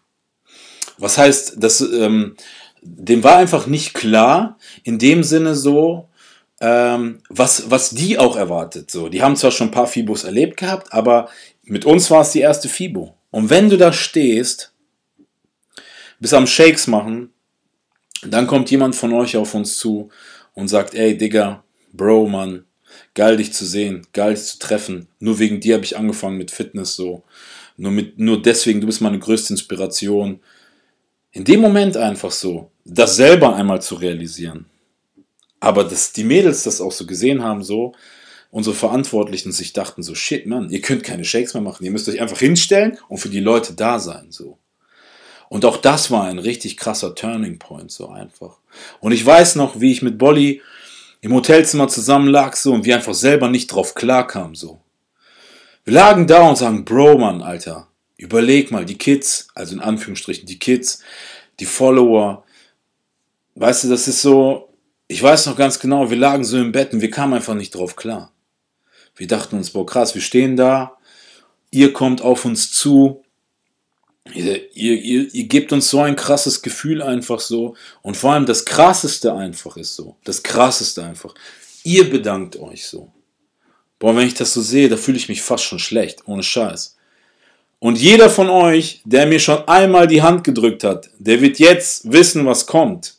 was 0.98 1.18
heißt, 1.18 1.56
dass, 1.58 1.82
ähm, 1.82 2.36
dem 2.82 3.24
war 3.24 3.38
einfach 3.38 3.68
nicht 3.68 3.94
klar, 3.94 4.58
in 4.84 5.00
dem 5.00 5.24
Sinne 5.24 5.56
so, 5.56 6.10
ähm, 6.64 7.20
was, 7.28 7.70
was 7.70 7.90
die 7.90 8.18
auch 8.18 8.38
erwartet. 8.38 8.90
So, 8.90 9.10
die 9.10 9.22
haben 9.22 9.36
zwar 9.36 9.52
schon 9.52 9.68
ein 9.68 9.72
paar 9.72 9.86
Fibos 9.86 10.24
erlebt 10.24 10.56
gehabt, 10.56 10.94
aber 10.94 11.28
mit 11.64 11.84
uns 11.84 12.10
war 12.10 12.22
es 12.22 12.32
die 12.32 12.40
erste 12.40 12.70
Fibo. 12.70 13.16
Und 13.32 13.50
wenn 13.50 13.70
du 13.70 13.78
da 13.78 13.92
stehst, 13.92 14.72
bis 16.22 16.34
am 16.34 16.48
Shakes 16.48 16.88
machen, 16.88 17.34
dann 18.26 18.48
kommt 18.48 18.72
jemand 18.72 18.96
von 18.96 19.12
euch 19.12 19.36
auf 19.36 19.54
uns 19.54 19.78
zu 19.78 20.10
und 20.54 20.70
sagt, 20.70 20.94
ey 20.94 21.18
Digga, 21.18 21.66
Bro, 21.92 22.30
Mann, 22.30 22.64
geil 23.14 23.36
dich 23.36 23.52
zu 23.52 23.66
sehen, 23.66 24.08
geil 24.14 24.34
dich 24.34 24.46
zu 24.46 24.60
treffen. 24.60 25.10
Nur 25.20 25.40
wegen 25.40 25.60
dir 25.60 25.76
habe 25.76 25.84
ich 25.84 25.98
angefangen 25.98 26.38
mit 26.38 26.50
Fitness 26.50 26.96
so. 26.96 27.24
Nur, 27.76 27.92
mit, 27.92 28.20
nur 28.20 28.42
deswegen, 28.42 28.80
du 28.80 28.88
bist 28.88 29.02
meine 29.02 29.20
größte 29.20 29.52
Inspiration. 29.52 30.40
In 31.34 31.44
dem 31.44 31.60
Moment 31.60 31.98
einfach 31.98 32.32
so, 32.32 32.72
das 32.86 33.18
selber 33.18 33.54
einmal 33.54 33.82
zu 33.82 33.96
realisieren. 33.96 34.68
Aber 35.64 35.86
dass 35.86 36.12
die 36.12 36.26
Mädels 36.26 36.64
das 36.64 36.82
auch 36.82 36.92
so 36.92 37.06
gesehen 37.06 37.42
haben, 37.42 37.64
so, 37.64 37.94
unsere 38.52 38.76
Verantwortlichen 38.76 39.54
sich 39.54 39.72
dachten 39.72 40.04
so, 40.04 40.14
shit, 40.14 40.46
Mann, 40.46 40.70
ihr 40.70 40.82
könnt 40.82 41.06
keine 41.06 41.24
Shakes 41.24 41.54
mehr 41.54 41.64
machen, 41.64 41.86
ihr 41.86 41.92
müsst 41.92 42.10
euch 42.10 42.20
einfach 42.20 42.40
hinstellen 42.40 42.98
und 43.08 43.20
für 43.20 43.30
die 43.30 43.40
Leute 43.40 43.74
da 43.74 43.98
sein, 43.98 44.26
so. 44.30 44.58
Und 45.48 45.64
auch 45.64 45.78
das 45.78 46.12
war 46.12 46.26
ein 46.26 46.38
richtig 46.38 46.76
krasser 46.76 47.16
Turning 47.16 47.60
Point, 47.60 47.92
so 47.92 48.10
einfach. 48.10 48.58
Und 49.00 49.14
ich 49.14 49.26
weiß 49.26 49.56
noch, 49.56 49.80
wie 49.80 49.94
ich 49.94 50.02
mit 50.02 50.18
Bolly 50.18 50.62
im 51.22 51.34
Hotelzimmer 51.34 51.88
zusammen 51.88 52.28
lag, 52.28 52.58
so, 52.58 52.74
und 52.74 52.84
wir 52.84 52.98
einfach 52.98 53.14
selber 53.14 53.48
nicht 53.48 53.68
drauf 53.68 53.96
klarkamen, 53.96 54.56
so. 54.56 54.82
Wir 55.86 55.94
lagen 55.94 56.28
da 56.28 56.42
und 56.50 56.58
sagen, 56.58 56.84
Bro, 56.84 57.20
Mann, 57.20 57.42
Alter, 57.42 57.88
überleg 58.18 58.70
mal, 58.72 58.84
die 58.84 58.98
Kids, 58.98 59.48
also 59.56 59.76
in 59.76 59.80
Anführungsstrichen, 59.80 60.46
die 60.46 60.60
Kids, 60.60 61.02
die 61.62 61.66
Follower, 61.66 62.44
weißt 63.56 63.86
du, 63.86 63.88
das 63.88 64.10
ist 64.10 64.22
so, 64.22 64.68
ich 65.14 65.22
weiß 65.22 65.46
noch 65.46 65.56
ganz 65.56 65.80
genau, 65.80 66.10
wir 66.10 66.18
lagen 66.18 66.44
so 66.44 66.58
im 66.58 66.72
Bett 66.72 66.92
und 66.92 67.02
wir 67.02 67.12
kamen 67.12 67.36
einfach 67.36 67.54
nicht 67.54 67.76
drauf 67.76 67.96
klar. 67.96 68.32
Wir 69.16 69.28
dachten 69.28 69.56
uns, 69.58 69.70
boah, 69.70 69.86
krass, 69.86 70.16
wir 70.16 70.22
stehen 70.22 70.56
da, 70.58 70.98
ihr 71.70 71.94
kommt 71.94 72.22
auf 72.22 72.46
uns 72.46 72.72
zu, 72.72 73.24
Ihr, 74.34 74.74
ihr, 74.74 75.02
ihr, 75.02 75.36
ihr 75.36 75.44
gebt 75.48 75.74
uns 75.74 75.90
so 75.90 76.00
ein 76.00 76.16
krasses 76.16 76.62
Gefühl 76.62 77.02
einfach 77.02 77.42
so. 77.42 77.76
Und 78.02 78.16
vor 78.16 78.32
allem 78.32 78.46
das 78.46 78.64
krasseste 78.64 79.34
einfach 79.34 79.76
ist 79.76 79.96
so. 79.96 80.16
Das 80.24 80.42
krasseste 80.42 81.04
einfach. 81.04 81.36
Ihr 81.84 82.10
bedankt 82.10 82.56
euch 82.56 82.86
so. 82.86 83.12
Boah, 84.00 84.16
wenn 84.16 84.28
ich 84.28 84.34
das 84.34 84.54
so 84.54 84.62
sehe, 84.62 84.88
da 84.88 84.96
fühle 84.96 85.18
ich 85.18 85.28
mich 85.28 85.42
fast 85.42 85.66
schon 85.66 85.80
schlecht. 85.80 86.22
Ohne 86.26 86.42
Scheiß. 86.42 86.96
Und 87.80 87.98
jeder 87.98 88.30
von 88.30 88.50
euch, 88.50 89.02
der 89.04 89.26
mir 89.26 89.40
schon 89.40 89.68
einmal 89.68 90.08
die 90.08 90.22
Hand 90.22 90.46
gedrückt 90.46 90.86
hat, 90.86 91.10
der 91.20 91.42
wird 91.42 91.60
jetzt 91.60 92.10
wissen, 92.10 92.46
was 92.46 92.66
kommt. 92.66 93.18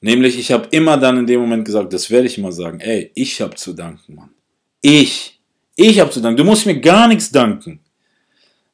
Nämlich, 0.00 0.38
ich 0.38 0.52
habe 0.52 0.68
immer 0.70 0.96
dann 0.96 1.18
in 1.18 1.26
dem 1.26 1.40
Moment 1.40 1.64
gesagt, 1.64 1.92
das 1.92 2.10
werde 2.10 2.26
ich 2.26 2.38
immer 2.38 2.52
sagen, 2.52 2.80
ey, 2.80 3.10
ich 3.14 3.40
habe 3.40 3.54
zu 3.54 3.72
danken, 3.72 4.14
Mann. 4.14 4.30
Ich. 4.80 5.40
Ich 5.74 6.00
habe 6.00 6.10
zu 6.10 6.20
danken. 6.20 6.36
Du 6.36 6.44
musst 6.44 6.66
mir 6.66 6.80
gar 6.80 7.08
nichts 7.08 7.30
danken. 7.30 7.80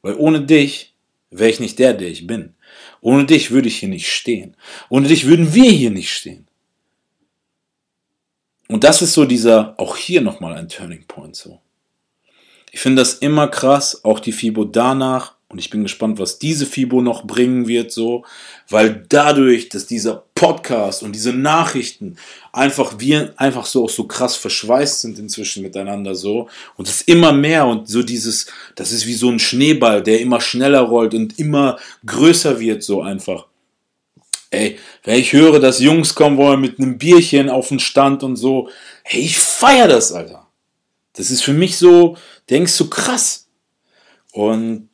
Weil 0.03 0.15
ohne 0.15 0.41
dich 0.41 0.95
wäre 1.31 1.51
ich 1.51 1.61
nicht 1.61 1.79
der, 1.79 1.95
der 1.95 2.09
ich 2.09 2.27
bin. 2.27 2.55
Ohne 3.01 3.25
dich 3.25 3.51
würde 3.51 3.69
ich 3.69 3.79
hier 3.79 3.89
nicht 3.89 4.11
stehen. 4.11 4.57
Ohne 4.89 5.09
dich 5.09 5.27
würden 5.27 5.55
wir 5.55 5.71
hier 5.71 5.91
nicht 5.91 6.13
stehen. 6.13 6.47
Und 8.69 8.85
das 8.85 9.03
ist 9.03 9.13
so 9.13 9.25
dieser, 9.25 9.79
auch 9.79 9.97
hier 9.97 10.21
nochmal 10.21 10.55
ein 10.55 10.69
Turning 10.69 11.05
Point 11.07 11.37
so. 11.37 11.61
Ich 12.71 12.81
finde 12.81 13.03
das 13.03 13.15
immer 13.15 13.49
krass, 13.49 14.03
auch 14.05 14.19
die 14.19 14.33
FIBO 14.33 14.65
danach, 14.65 15.37
und 15.53 15.59
ich 15.59 15.69
bin 15.69 15.83
gespannt, 15.83 16.19
was 16.19 16.39
diese 16.39 16.65
FIBO 16.65 17.03
noch 17.03 17.25
bringen 17.25 17.69
wird, 17.69 17.93
so, 17.93 18.25
weil 18.71 19.05
dadurch, 19.11 19.69
dass 19.69 19.87
dieser 19.87 20.25
Podcast 20.35 21.03
und 21.03 21.13
diese 21.15 21.35
Nachrichten 21.35 22.17
einfach 22.53 22.95
wir 22.99 23.35
einfach 23.37 23.67
so 23.67 23.85
auch 23.85 23.91
so 23.91 24.05
krass 24.05 24.35
verschweißt 24.35 25.03
sind 25.03 25.19
inzwischen 25.19 25.63
miteinander 25.63 26.15
so 26.15 26.49
und 26.77 26.89
es 26.89 27.03
immer 27.03 27.33
mehr 27.33 27.67
und 27.67 27.87
so 27.87 28.03
dieses, 28.03 28.47
das 28.77 28.93
ist 28.93 29.07
wie 29.07 29.13
so 29.13 29.29
ein 29.29 29.39
Schneeball, 29.39 30.03
der 30.03 30.21
immer 30.21 30.41
schneller 30.41 30.81
rollt 30.81 31.13
und 31.13 31.39
immer 31.39 31.79
größer 32.07 32.59
wird 32.59 32.83
so 32.83 33.03
einfach. 33.03 33.47
Ey, 34.51 34.79
wenn 35.05 35.19
ich 35.19 35.35
höre, 35.35 35.61
dass 35.61 35.81
Jungs 35.81 36.15
kommen 36.15 36.39
wollen 36.39 36.63
mit 36.63 36.79
einem 36.79 36.97
Bierchen 36.97 37.51
auf 37.51 37.69
den 37.69 37.79
Stand 37.79 38.23
und 38.23 38.37
so, 38.37 38.71
hey, 39.03 39.21
ich 39.21 39.39
feier 39.39 39.87
das, 39.87 40.13
Alter. 40.13 40.47
Das 41.13 41.31
ist 41.31 41.43
für 41.43 41.53
mich 41.53 41.77
so, 41.77 42.17
denkst 42.49 42.77
du, 42.79 42.89
krass. 42.89 43.49
Und 44.33 44.89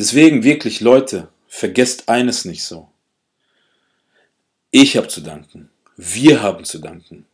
Deswegen 0.00 0.44
wirklich, 0.44 0.80
Leute, 0.80 1.28
vergesst 1.46 2.08
eines 2.08 2.46
nicht 2.46 2.64
so. 2.64 2.88
Ich 4.70 4.96
habe 4.96 5.08
zu 5.08 5.20
danken. 5.20 5.68
Wir 5.94 6.40
haben 6.40 6.64
zu 6.64 6.78
danken. 6.78 7.26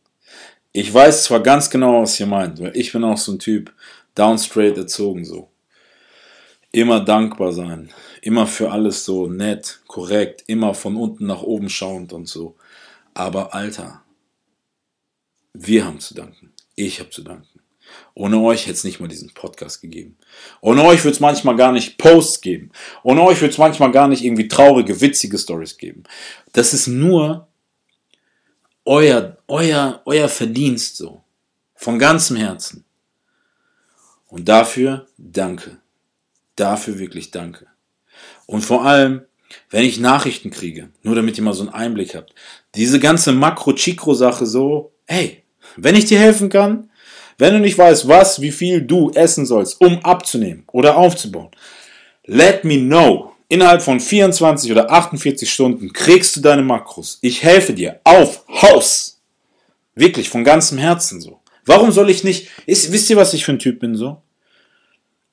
Ich 0.73 0.93
weiß 0.93 1.23
zwar 1.23 1.41
ganz 1.41 1.69
genau, 1.69 2.01
was 2.01 2.19
ihr 2.19 2.25
meint, 2.25 2.59
weil 2.59 2.75
ich 2.75 2.91
bin 2.91 3.05
auch 3.05 3.15
so 3.15 3.31
ein 3.31 3.39
Typ, 3.39 3.73
downstraight 4.15 4.75
erzogen 4.75 5.23
so. 5.23 5.49
Immer 6.73 6.99
dankbar 6.99 7.53
sein, 7.53 7.89
immer 8.21 8.45
für 8.45 8.69
alles 8.69 9.05
so 9.05 9.27
nett, 9.27 9.79
korrekt, 9.87 10.43
immer 10.47 10.73
von 10.73 10.97
unten 10.97 11.25
nach 11.25 11.43
oben 11.43 11.69
schauend 11.69 12.11
und 12.11 12.27
so. 12.27 12.57
Aber 13.13 13.55
Alter, 13.55 14.01
wir 15.53 15.85
haben 15.85 16.01
zu 16.01 16.15
danken. 16.15 16.51
Ich 16.75 16.99
habe 16.99 17.11
zu 17.11 17.23
danken. 17.23 17.56
Ohne 18.13 18.39
euch 18.39 18.63
hätte 18.63 18.73
es 18.73 18.83
nicht 18.83 18.99
mal 18.99 19.07
diesen 19.07 19.33
Podcast 19.33 19.81
gegeben. 19.81 20.17
Ohne 20.61 20.83
euch 20.83 21.03
wird 21.03 21.13
es 21.13 21.19
manchmal 21.19 21.55
gar 21.55 21.71
nicht 21.71 21.97
Posts 21.97 22.41
geben. 22.41 22.71
Ohne 23.03 23.21
euch 23.21 23.41
wird 23.41 23.51
es 23.51 23.57
manchmal 23.57 23.91
gar 23.91 24.07
nicht 24.07 24.23
irgendwie 24.23 24.47
traurige, 24.47 25.01
witzige 25.01 25.37
Stories 25.37 25.77
geben. 25.77 26.03
Das 26.53 26.73
ist 26.73 26.87
nur 26.87 27.47
euer, 28.85 29.37
euer, 29.47 30.01
euer 30.05 30.29
Verdienst 30.29 30.97
so. 30.97 31.21
Von 31.75 31.99
ganzem 31.99 32.37
Herzen. 32.37 32.85
Und 34.29 34.49
dafür 34.49 35.07
danke. 35.17 35.77
Dafür 36.55 36.97
wirklich 36.97 37.29
danke. 37.29 37.67
Und 38.47 38.61
vor 38.61 38.83
allem, 38.83 39.25
wenn 39.69 39.85
ich 39.85 39.99
Nachrichten 39.99 40.49
kriege, 40.49 40.89
nur 41.03 41.15
damit 41.15 41.37
ihr 41.37 41.43
mal 41.43 41.53
so 41.53 41.61
einen 41.61 41.73
Einblick 41.73 42.15
habt, 42.15 42.33
diese 42.75 42.99
ganze 42.99 43.31
Makro-Chikro-Sache 43.31 44.45
so, 44.45 44.93
hey, 45.05 45.43
wenn 45.75 45.95
ich 45.95 46.05
dir 46.05 46.19
helfen 46.19 46.49
kann, 46.49 46.89
wenn 47.37 47.53
du 47.53 47.59
nicht 47.59 47.77
weißt, 47.77 48.07
was, 48.07 48.41
wie 48.41 48.51
viel 48.51 48.81
du 48.81 49.11
essen 49.11 49.45
sollst, 49.45 49.79
um 49.79 50.03
abzunehmen 50.03 50.63
oder 50.71 50.97
aufzubauen, 50.97 51.51
let 52.25 52.63
me 52.63 52.77
know. 52.77 53.33
Innerhalb 53.49 53.81
von 53.81 53.99
24 53.99 54.71
oder 54.71 54.91
48 54.91 55.49
Stunden 55.49 55.93
kriegst 55.93 56.35
du 56.35 56.41
deine 56.41 56.63
Makros. 56.63 57.17
Ich 57.21 57.43
helfe 57.43 57.73
dir 57.73 58.01
auf 58.03 58.43
Haus. 58.49 59.21
Wirklich, 59.95 60.29
von 60.29 60.43
ganzem 60.43 60.77
Herzen 60.77 61.21
so. 61.21 61.39
Warum 61.65 61.91
soll 61.91 62.09
ich 62.09 62.23
nicht, 62.23 62.49
ist, 62.65 62.91
wisst 62.91 63.09
ihr, 63.09 63.17
was 63.17 63.33
ich 63.33 63.45
für 63.45 63.53
ein 63.53 63.59
Typ 63.59 63.79
bin 63.79 63.95
so? 63.95 64.21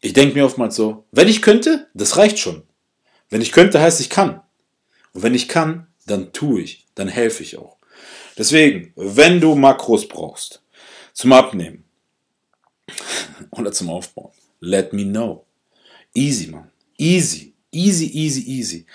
Ich 0.01 0.13
denke 0.13 0.35
mir 0.35 0.45
oftmals 0.45 0.77
so, 0.77 1.07
wenn 1.13 1.29
ich 1.29 1.43
könnte, 1.43 1.89
das 1.95 2.17
reicht 2.17 2.39
schon. 2.39 2.63
Wenn 3.31 3.41
ich 3.41 3.53
könnte, 3.53 3.81
heißt 3.81 4.01
ich 4.01 4.11
kann. 4.11 4.41
Und 5.13 5.23
wenn 5.23 5.35
ich 5.35 5.49
kann, 5.49 5.87
dann 6.07 6.33
tue 6.33 6.61
ich, 6.61 6.87
dann 6.95 7.09
helfe 7.09 7.43
ich 7.43 7.57
auch. 7.57 7.79
Deswegen, 8.37 8.93
wenn 8.97 9.41
du 9.41 9.55
Makros 9.55 10.07
brauchst 10.07 10.63
zum 11.13 11.33
Abnehmen, 11.33 11.84
oder 13.51 13.73
zum 13.73 13.91
Aufbauen. 13.91 14.33
Let 14.61 14.93
me 14.93 15.05
know. 15.05 15.45
Easy, 16.15 16.49
man. 16.49 16.71
Easy. 16.97 17.53
Easy, 17.73 18.07
easy, 18.07 18.41
easy. 18.43 18.87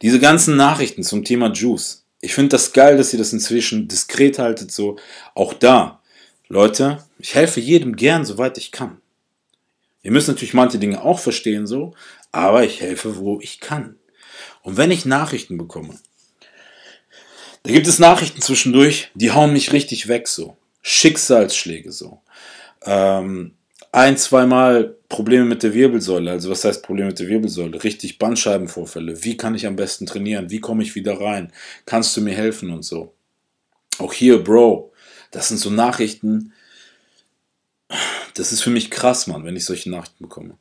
Diese 0.00 0.18
ganzen 0.18 0.56
Nachrichten 0.56 1.02
zum 1.02 1.22
Thema 1.22 1.52
Juice. 1.52 2.04
Ich 2.20 2.34
finde 2.34 2.50
das 2.50 2.72
geil, 2.72 2.96
dass 2.96 3.12
ihr 3.12 3.18
das 3.18 3.32
inzwischen 3.32 3.88
diskret 3.88 4.38
haltet, 4.38 4.72
so. 4.72 4.96
Auch 5.34 5.52
da. 5.52 6.00
Leute, 6.48 7.04
ich 7.18 7.34
helfe 7.34 7.60
jedem 7.60 7.94
gern, 7.94 8.24
soweit 8.24 8.56
ich 8.56 8.72
kann. 8.72 9.00
Ihr 10.02 10.12
müsst 10.12 10.28
natürlich 10.28 10.54
manche 10.54 10.78
Dinge 10.78 11.02
auch 11.02 11.18
verstehen, 11.18 11.66
so. 11.66 11.94
Aber 12.30 12.64
ich 12.64 12.80
helfe, 12.80 13.18
wo 13.18 13.38
ich 13.40 13.60
kann. 13.60 13.96
Und 14.62 14.78
wenn 14.78 14.90
ich 14.90 15.04
Nachrichten 15.04 15.58
bekomme, 15.58 15.98
da 17.64 17.72
gibt 17.72 17.86
es 17.86 17.98
Nachrichten 17.98 18.40
zwischendurch, 18.40 19.10
die 19.14 19.30
hauen 19.30 19.52
mich 19.52 19.72
richtig 19.72 20.08
weg, 20.08 20.26
so. 20.26 20.56
Schicksalsschläge, 20.80 21.92
so 21.92 22.21
ähm, 22.86 23.54
ein, 23.92 24.16
zweimal 24.16 24.96
Probleme 25.08 25.44
mit 25.44 25.62
der 25.62 25.74
Wirbelsäule. 25.74 26.30
Also 26.30 26.50
was 26.50 26.64
heißt 26.64 26.82
Probleme 26.82 27.08
mit 27.08 27.18
der 27.18 27.28
Wirbelsäule? 27.28 27.84
Richtig 27.84 28.18
Bandscheibenvorfälle. 28.18 29.22
Wie 29.24 29.36
kann 29.36 29.54
ich 29.54 29.66
am 29.66 29.76
besten 29.76 30.06
trainieren? 30.06 30.50
Wie 30.50 30.60
komme 30.60 30.82
ich 30.82 30.94
wieder 30.94 31.20
rein? 31.20 31.52
Kannst 31.84 32.16
du 32.16 32.22
mir 32.22 32.34
helfen 32.34 32.70
und 32.70 32.84
so? 32.84 33.14
Auch 33.98 34.14
hier, 34.14 34.42
Bro, 34.42 34.92
das 35.30 35.48
sind 35.48 35.58
so 35.58 35.68
Nachrichten. 35.68 36.52
Das 38.34 38.52
ist 38.52 38.62
für 38.62 38.70
mich 38.70 38.90
krass, 38.90 39.26
Mann, 39.26 39.44
wenn 39.44 39.56
ich 39.56 39.66
solche 39.66 39.90
Nachrichten 39.90 40.24
bekomme. 40.24 40.56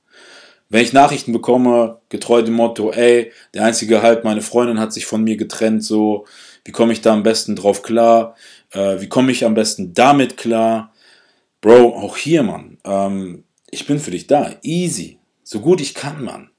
Wenn 0.68 0.84
ich 0.84 0.94
Nachrichten 0.94 1.32
bekomme, 1.32 2.00
getreu 2.10 2.42
dem 2.42 2.54
Motto, 2.54 2.92
ey, 2.92 3.32
der 3.54 3.66
einzige 3.66 4.02
Halt, 4.02 4.24
meine 4.24 4.42
Freundin 4.42 4.80
hat 4.80 4.94
sich 4.94 5.06
von 5.06 5.24
mir 5.24 5.38
getrennt, 5.38 5.84
so, 5.84 6.26
wie 6.66 6.72
komme 6.72 6.94
ich 6.94 7.02
da 7.02 7.14
am 7.14 7.24
besten 7.24 7.56
drauf 7.56 7.82
klar? 7.82 8.36
Äh, 8.72 9.02
wie 9.02 9.10
komme 9.10 9.32
ich 9.32 9.46
am 9.46 9.54
besten 9.54 9.94
damit 9.94 10.38
klar? 10.38 10.91
Bro, 11.62 11.96
auch 11.96 12.18
hier, 12.18 12.44
Mann, 12.44 12.80
ähm, 12.84 13.44
ich 13.70 13.86
bin 13.86 14.00
für 14.00 14.12
dich 14.12 14.28
da, 14.28 14.56
easy, 14.64 15.20
so 15.44 15.60
gut 15.60 15.80
ich 15.80 15.94
kann, 15.94 16.24
Mann. 16.24 16.50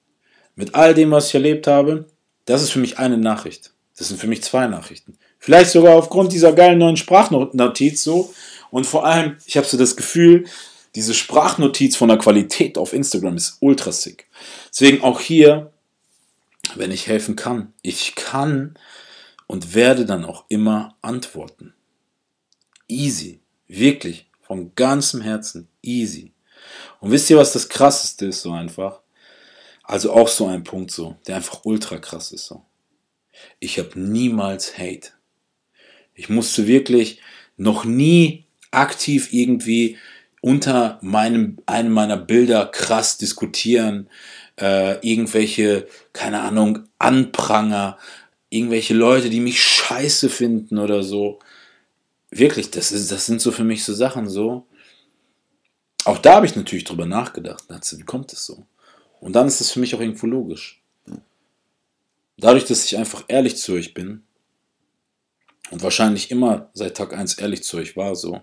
Mit 0.55 0.75
all 0.75 0.95
dem, 0.95 1.11
was 1.11 1.29
ich 1.29 1.35
erlebt 1.35 1.67
habe, 1.67 2.07
das 2.45 2.63
ist 2.63 2.71
für 2.71 2.79
mich 2.79 2.99
eine 2.99 3.19
Nachricht. 3.19 3.73
Das 3.97 4.09
sind 4.09 4.21
für 4.21 4.27
mich 4.27 4.43
zwei 4.43 4.67
Nachrichten. 4.67 5.19
Vielleicht 5.39 5.71
sogar 5.71 5.97
aufgrund 5.97 6.33
dieser 6.33 6.53
geilen 6.53 6.79
neuen 6.79 6.97
Sprachnotiz 6.97 8.03
so. 8.03 8.33
Und 8.71 8.87
vor 8.87 9.05
allem, 9.05 9.37
ich 9.47 9.57
habe 9.57 9.67
so 9.67 9.77
das 9.77 9.97
Gefühl, 9.97 10.47
diese 10.95 11.15
Sprachnotiz 11.15 11.97
von 11.97 12.09
der 12.09 12.19
Qualität 12.19 12.79
auf 12.79 12.93
Instagram 12.93 13.37
ist 13.37 13.57
ultra 13.61 13.93
sick. 13.93 14.29
Deswegen 14.71 15.03
auch 15.03 15.21
hier, 15.21 15.73
wenn 16.75 16.91
ich 16.91 17.07
helfen 17.07 17.37
kann, 17.37 17.73
ich 17.83 18.15
kann 18.15 18.79
und 19.47 19.75
werde 19.75 20.07
dann 20.07 20.25
auch 20.25 20.45
immer 20.49 20.97
antworten. 21.03 21.75
Easy. 22.89 23.41
Wirklich. 23.69 24.27
Von 24.53 24.75
ganzem 24.75 25.23
Herzen. 25.23 25.67
Easy. 25.81 26.35
Und 27.01 27.11
wisst 27.11 27.31
ihr, 27.31 27.39
was 27.39 27.55
das 27.55 27.71
krasseste 27.71 28.27
ist, 28.27 28.43
so 28.43 28.53
einfach? 28.53 29.01
Also 29.83 30.13
auch 30.13 30.29
so 30.29 30.47
ein 30.47 30.63
Punkt 30.63 30.91
so, 30.91 31.17
der 31.27 31.37
einfach 31.37 31.65
ultra 31.65 31.97
krass 31.97 32.33
ist 32.33 32.45
so. 32.45 32.63
Ich 33.61 33.79
habe 33.79 33.99
niemals 33.99 34.77
Hate. 34.77 35.09
Ich 36.13 36.29
musste 36.29 36.67
wirklich 36.67 37.23
noch 37.57 37.87
nie 37.87 38.45
aktiv 38.71 39.33
irgendwie 39.33 39.97
unter 40.43 40.99
meinem, 41.01 41.57
einem 41.65 41.93
meiner 41.93 42.19
Bilder 42.19 42.67
krass 42.67 43.17
diskutieren, 43.17 44.11
äh, 44.61 44.99
irgendwelche, 45.01 45.87
keine 46.13 46.43
Ahnung, 46.43 46.81
Anpranger, 46.99 47.97
irgendwelche 48.51 48.93
Leute, 48.93 49.31
die 49.31 49.41
mich 49.41 49.63
scheiße 49.63 50.29
finden 50.29 50.77
oder 50.77 51.03
so. 51.03 51.39
Wirklich, 52.35 52.71
das, 52.71 52.93
ist, 52.93 53.13
das 53.13 53.27
sind 53.27 53.43
so 53.43 53.53
für 53.53 53.63
mich 53.63 53.85
so 53.85 53.93
Sachen 53.93 54.27
so. 54.27 54.67
Auch 56.07 56.17
da 56.17 56.37
habe 56.37 56.47
ich 56.47 56.57
natürlich 56.57 56.85
drüber 56.85 57.05
nachgedacht. 57.05 57.65
Wie 57.69 58.05
kommt 58.05 58.33
das 58.33 58.47
so? 58.47 58.67
Und 59.21 59.35
dann 59.35 59.47
ist 59.47 59.61
das 59.61 59.71
für 59.71 59.81
mich 59.81 59.95
auch 59.95 60.01
irgendwo 60.01 60.27
logisch. 60.27 60.83
Dadurch, 62.39 62.65
dass 62.65 62.87
ich 62.87 62.97
einfach 62.97 63.25
ehrlich 63.29 63.59
zu 63.59 63.75
euch 63.75 63.93
bin 63.93 64.23
und 65.71 65.83
wahrscheinlich 65.83 66.31
immer 66.31 66.71
seit 66.73 66.97
Tag 66.97 67.13
1 67.13 67.35
ehrlich 67.35 67.63
zu 67.65 67.77
euch 67.77 67.99
war, 67.99 68.17
so, 68.17 68.43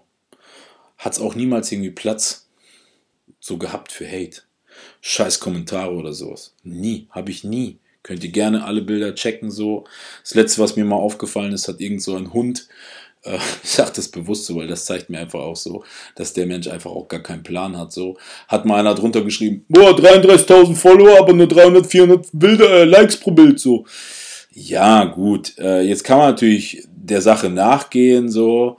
hat 1.00 1.14
es 1.14 1.20
auch 1.20 1.34
niemals 1.34 1.72
irgendwie 1.72 1.90
Platz 1.90 2.48
so 3.40 3.58
gehabt 3.58 3.92
für 3.92 4.08
Hate. 4.08 4.44
Scheiß 5.02 5.40
Kommentare 5.40 5.96
oder 5.96 6.14
sowas. 6.14 6.54
Nie, 6.62 7.08
habe 7.10 7.32
ich 7.32 7.44
nie. 7.44 7.80
Könnt 8.04 8.24
ihr 8.24 8.32
gerne 8.32 8.66
alle 8.66 8.84
Bilder 8.84 9.16
checken 9.16 9.50
so. 9.50 9.86
Das 10.22 10.36
letzte, 10.36 10.62
was 10.62 10.76
mir 10.76 10.86
mal 10.86 10.96
aufgefallen 10.96 11.54
ist, 11.54 11.68
hat 11.68 11.82
irgend 11.82 12.04
so 12.04 12.16
ein 12.16 12.34
Hund 12.34 12.68
äh, 13.24 13.38
ich 13.64 13.70
sage 13.70 13.92
das 13.96 14.08
bewusst 14.10 14.46
so, 14.46 14.56
weil 14.56 14.68
das 14.68 14.86
zeigt 14.86 15.10
mir 15.10 15.20
einfach 15.20 15.40
auch 15.40 15.56
so, 15.56 15.84
dass 16.16 16.34
der 16.34 16.46
Mensch 16.46 16.68
einfach 16.68 16.92
auch 16.92 17.08
gar 17.08 17.22
keinen 17.22 17.44
Plan 17.44 17.78
hat. 17.78 17.92
So 17.92 18.18
hat 18.48 18.66
mal 18.66 18.80
einer 18.80 18.96
drunter 18.96 19.22
geschrieben, 19.22 19.66
boah, 19.70 19.92
33.000 19.92 20.76
Follower, 20.76 21.20
aber 21.20 21.34
nur 21.34 21.48
300, 21.48 21.86
400 21.86 22.28
Bilder, 22.34 22.70
äh, 22.70 22.84
Likes 22.86 23.18
pro 23.18 23.32
Bild. 23.32 23.60
So, 23.60 23.86
ja 24.52 25.06
gut, 25.06 25.58
äh, 25.58 25.82
jetzt 25.82 26.04
kann 26.04 26.18
man 26.18 26.30
natürlich 26.32 26.84
der 26.88 27.22
Sache 27.22 27.50
nachgehen 27.50 28.30
so 28.30 28.78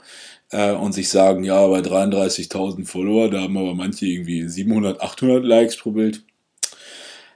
äh, 0.51 0.71
und 0.71 0.93
sich 0.93 1.09
sagen, 1.09 1.43
ja, 1.43 1.65
bei 1.67 1.79
33.000 1.79 2.85
Follower, 2.85 3.29
da 3.29 3.41
haben 3.41 3.57
aber 3.57 3.73
manche 3.73 4.05
irgendwie 4.05 4.47
700, 4.47 5.01
800 5.01 5.43
Likes 5.43 5.77
pro 5.77 5.91
Bild. 5.91 6.23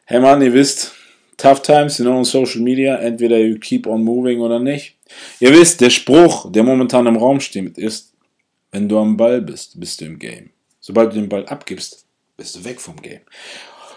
Hey 0.06 0.20
Mann, 0.20 0.42
ihr 0.42 0.54
wisst, 0.54 0.94
tough 1.38 1.62
times, 1.62 1.98
you 2.00 2.06
know, 2.06 2.18
on 2.18 2.26
social 2.26 2.62
media, 2.62 2.98
entweder 2.98 3.38
you 3.38 3.58
keep 3.60 3.88
on 3.88 4.04
moving 4.04 4.40
oder 4.40 4.60
nicht. 4.60 4.96
Ihr 5.40 5.52
wisst, 5.52 5.82
der 5.82 5.90
Spruch, 5.90 6.52
der 6.52 6.64
momentan 6.64 7.06
im 7.06 7.18
Raum 7.18 7.40
steht, 7.40 7.78
ist, 7.78 8.14
wenn 8.72 8.90
du 8.90 8.98
am 8.98 9.16
Ball 9.18 9.42
bist, 9.42 9.80
bist 9.80 10.02
du 10.02 10.06
im 10.06 10.20
Game. 10.20 10.50
Sobald 10.80 11.12
du 11.12 11.16
den 11.16 11.30
Ball 11.30 11.46
abgibst, 11.46 12.06
bist 12.38 12.56
du 12.56 12.64
weg 12.64 12.82
vom 12.82 13.02
Game. 13.02 13.22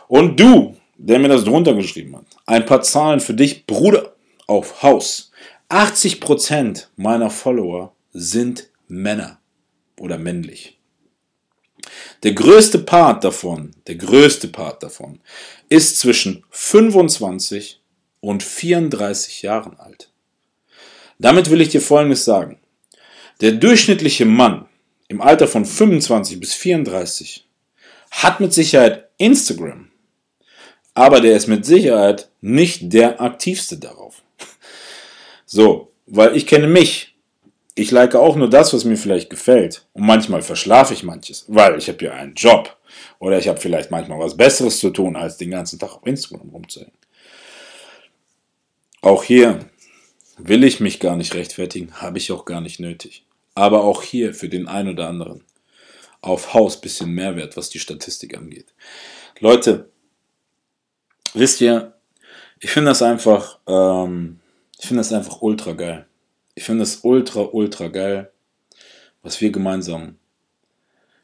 Und 0.06 0.38
du, 0.38 0.76
der 0.96 1.18
mir 1.18 1.28
das 1.28 1.44
drunter 1.44 1.74
geschrieben 1.74 2.16
hat, 2.16 2.26
ein 2.46 2.64
paar 2.64 2.82
Zahlen 2.82 3.20
für 3.20 3.34
dich, 3.34 3.66
Bruder, 3.66 4.14
auf 4.46 4.82
Haus. 4.82 5.30
80% 5.68 6.86
meiner 6.96 7.30
Follower 7.30 7.94
sind 8.12 8.70
Männer 8.88 9.38
oder 9.98 10.16
männlich. 10.16 10.77
Der 12.22 12.32
größte 12.32 12.78
Part 12.78 13.24
davon, 13.24 13.74
der 13.86 13.96
größte 13.96 14.48
Part 14.48 14.82
davon, 14.82 15.20
ist 15.68 15.98
zwischen 15.98 16.44
25 16.50 17.80
und 18.20 18.42
34 18.42 19.42
Jahren 19.42 19.78
alt. 19.78 20.10
Damit 21.18 21.50
will 21.50 21.60
ich 21.60 21.68
dir 21.68 21.80
Folgendes 21.80 22.24
sagen. 22.24 22.60
Der 23.40 23.52
durchschnittliche 23.52 24.24
Mann 24.24 24.66
im 25.08 25.20
Alter 25.20 25.48
von 25.48 25.64
25 25.64 26.40
bis 26.40 26.54
34 26.54 27.46
hat 28.10 28.40
mit 28.40 28.52
Sicherheit 28.52 29.08
Instagram, 29.18 29.90
aber 30.94 31.20
der 31.20 31.36
ist 31.36 31.46
mit 31.46 31.64
Sicherheit 31.64 32.28
nicht 32.40 32.92
der 32.92 33.20
aktivste 33.20 33.78
darauf. 33.78 34.22
So, 35.46 35.92
weil 36.06 36.36
ich 36.36 36.46
kenne 36.46 36.66
mich. 36.66 37.07
Ich 37.78 37.92
like 37.92 38.16
auch 38.16 38.34
nur 38.34 38.50
das, 38.50 38.74
was 38.74 38.82
mir 38.82 38.96
vielleicht 38.96 39.30
gefällt. 39.30 39.86
Und 39.92 40.04
manchmal 40.04 40.42
verschlafe 40.42 40.94
ich 40.94 41.04
manches, 41.04 41.44
weil 41.46 41.78
ich 41.78 41.88
habe 41.88 42.04
ja 42.04 42.12
einen 42.12 42.34
Job. 42.34 42.76
Oder 43.20 43.38
ich 43.38 43.46
habe 43.46 43.60
vielleicht 43.60 43.92
manchmal 43.92 44.18
was 44.18 44.36
Besseres 44.36 44.80
zu 44.80 44.90
tun, 44.90 45.14
als 45.14 45.36
den 45.36 45.52
ganzen 45.52 45.78
Tag 45.78 45.94
auf 45.94 46.04
Instagram 46.04 46.48
rumzuhängen. 46.48 46.92
Auch 49.00 49.22
hier 49.22 49.60
will 50.38 50.64
ich 50.64 50.80
mich 50.80 50.98
gar 50.98 51.14
nicht 51.14 51.34
rechtfertigen, 51.34 51.92
habe 51.92 52.18
ich 52.18 52.32
auch 52.32 52.44
gar 52.44 52.60
nicht 52.60 52.80
nötig. 52.80 53.24
Aber 53.54 53.84
auch 53.84 54.02
hier 54.02 54.34
für 54.34 54.48
den 54.48 54.66
einen 54.66 54.88
oder 54.88 55.08
anderen 55.08 55.44
auf 56.20 56.54
Haus 56.54 56.80
bisschen 56.80 57.12
Mehrwert, 57.12 57.56
was 57.56 57.70
die 57.70 57.78
Statistik 57.78 58.36
angeht. 58.36 58.74
Leute, 59.38 59.88
wisst 61.32 61.60
ihr, 61.60 61.94
ich 62.58 62.72
finde 62.72 62.90
das 62.90 63.02
einfach, 63.02 63.60
ähm, 63.68 64.40
ich 64.80 64.88
finde 64.88 65.02
das 65.02 65.12
einfach 65.12 65.42
ultra 65.42 65.74
geil. 65.74 66.07
Ich 66.58 66.64
finde 66.64 66.82
es 66.82 67.04
ultra, 67.04 67.42
ultra 67.42 67.86
geil, 67.86 68.32
was 69.22 69.40
wir 69.40 69.52
gemeinsam, 69.52 70.18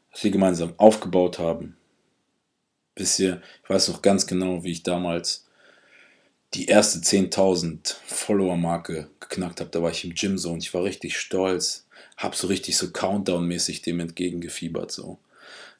was 0.09 0.23
wir 0.23 0.31
gemeinsam 0.31 0.73
aufgebaut 0.77 1.39
haben. 1.39 1.75
Wisst 2.95 3.19
ihr, 3.19 3.41
ich 3.61 3.69
weiß 3.69 3.89
noch 3.89 4.01
ganz 4.01 4.27
genau, 4.27 4.63
wie 4.63 4.71
ich 4.71 4.83
damals 4.83 5.45
die 6.53 6.67
erste 6.67 6.99
10.000 6.99 7.95
Follower-Marke 8.05 9.09
geknackt 9.19 9.59
habe. 9.59 9.69
Da 9.71 9.83
war 9.83 9.91
ich 9.91 10.05
im 10.05 10.13
Gym 10.13 10.37
so 10.37 10.53
und 10.53 10.63
ich 10.63 10.73
war 10.73 10.85
richtig 10.85 11.17
stolz. 11.17 11.85
Hab 12.15 12.33
so 12.37 12.47
richtig 12.47 12.77
so 12.77 12.87
Countdown-mäßig 12.87 13.81
dem 13.81 13.99
entgegengefiebert 13.99 14.89
so. 14.89 15.19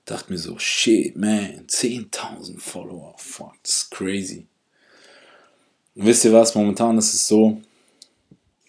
Dachte 0.03 0.33
mir 0.33 0.37
so, 0.37 0.59
shit, 0.59 1.15
man, 1.15 1.65
10.000 1.65 2.59
Follower, 2.59 3.15
fuck, 3.17 3.53
das 3.63 3.71
ist 3.71 3.91
crazy. 3.91 4.47
Und 5.95 6.07
wisst 6.07 6.25
ihr 6.25 6.33
was, 6.33 6.55
momentan 6.55 6.97
ist 6.97 7.13
es 7.13 7.25
so, 7.25 7.61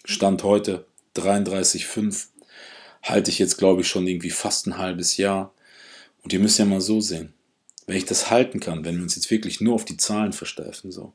Stand 0.09 0.43
heute 0.43 0.85
33,5. 1.17 2.27
Halte 3.03 3.29
ich 3.29 3.39
jetzt, 3.39 3.57
glaube 3.57 3.81
ich, 3.81 3.89
schon 3.89 4.07
irgendwie 4.07 4.29
fast 4.29 4.65
ein 4.65 4.77
halbes 4.77 5.17
Jahr. 5.17 5.53
Und 6.23 6.31
ihr 6.31 6.39
müsst 6.39 6.59
ja 6.59 6.65
mal 6.65 6.79
so 6.79 7.01
sehen. 7.01 7.33
Wenn 7.87 7.97
ich 7.97 8.05
das 8.05 8.31
halten 8.31 8.61
kann, 8.61 8.85
wenn 8.85 8.95
wir 8.95 9.03
uns 9.03 9.17
jetzt 9.17 9.29
wirklich 9.29 9.59
nur 9.59 9.75
auf 9.75 9.83
die 9.83 9.97
Zahlen 9.97 10.31
versteifen, 10.31 10.93
so. 10.93 11.11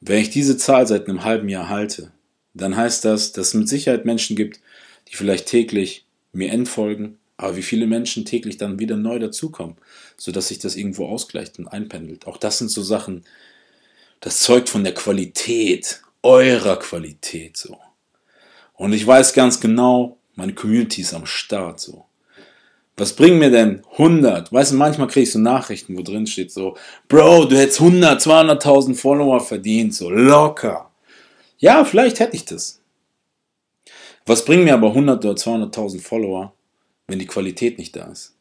Wenn 0.00 0.20
ich 0.20 0.30
diese 0.30 0.56
Zahl 0.56 0.88
seit 0.88 1.08
einem 1.08 1.22
halben 1.22 1.48
Jahr 1.48 1.68
halte, 1.68 2.10
dann 2.52 2.76
heißt 2.76 3.04
das, 3.04 3.30
dass 3.30 3.48
es 3.48 3.54
mit 3.54 3.68
Sicherheit 3.68 4.04
Menschen 4.04 4.34
gibt, 4.34 4.58
die 5.08 5.14
vielleicht 5.14 5.46
täglich 5.46 6.04
mir 6.32 6.50
entfolgen, 6.50 7.18
aber 7.36 7.54
wie 7.54 7.62
viele 7.62 7.86
Menschen 7.86 8.24
täglich 8.24 8.56
dann 8.56 8.80
wieder 8.80 8.96
neu 8.96 9.20
dazukommen, 9.20 9.76
sodass 10.16 10.48
sich 10.48 10.58
das 10.58 10.74
irgendwo 10.74 11.06
ausgleicht 11.06 11.60
und 11.60 11.68
einpendelt. 11.68 12.26
Auch 12.26 12.38
das 12.38 12.58
sind 12.58 12.72
so 12.72 12.82
Sachen, 12.82 13.24
das 14.18 14.40
zeugt 14.40 14.68
von 14.68 14.82
der 14.82 14.94
Qualität 14.94 16.02
eurer 16.22 16.78
Qualität 16.78 17.56
so. 17.56 17.78
Und 18.74 18.92
ich 18.92 19.06
weiß 19.06 19.32
ganz 19.32 19.60
genau, 19.60 20.18
meine 20.34 20.54
Community 20.54 21.02
ist 21.02 21.14
am 21.14 21.26
Start 21.26 21.80
so. 21.80 22.04
Was 22.96 23.12
bringen 23.12 23.38
mir 23.38 23.50
denn 23.50 23.84
100? 23.92 24.52
Weißt 24.52 24.72
du, 24.72 24.76
manchmal 24.76 25.06
kriege 25.06 25.24
ich 25.24 25.32
so 25.32 25.38
Nachrichten, 25.38 25.96
wo 25.96 26.02
drin 26.02 26.26
steht 26.26 26.50
so, 26.50 26.76
Bro, 27.06 27.44
du 27.44 27.56
hättest 27.56 27.80
100, 27.80 28.20
200.000 28.20 28.94
Follower 28.96 29.40
verdient, 29.40 29.94
so 29.94 30.10
locker. 30.10 30.90
Ja, 31.58 31.84
vielleicht 31.84 32.18
hätte 32.18 32.36
ich 32.36 32.44
das. 32.44 32.80
Was 34.26 34.44
bringen 34.44 34.64
mir 34.64 34.74
aber 34.74 34.88
100 34.88 35.24
oder 35.24 35.34
200.000 35.34 36.00
Follower, 36.00 36.52
wenn 37.06 37.18
die 37.18 37.26
Qualität 37.26 37.78
nicht 37.78 37.94
da 37.94 38.10
ist? 38.10 38.34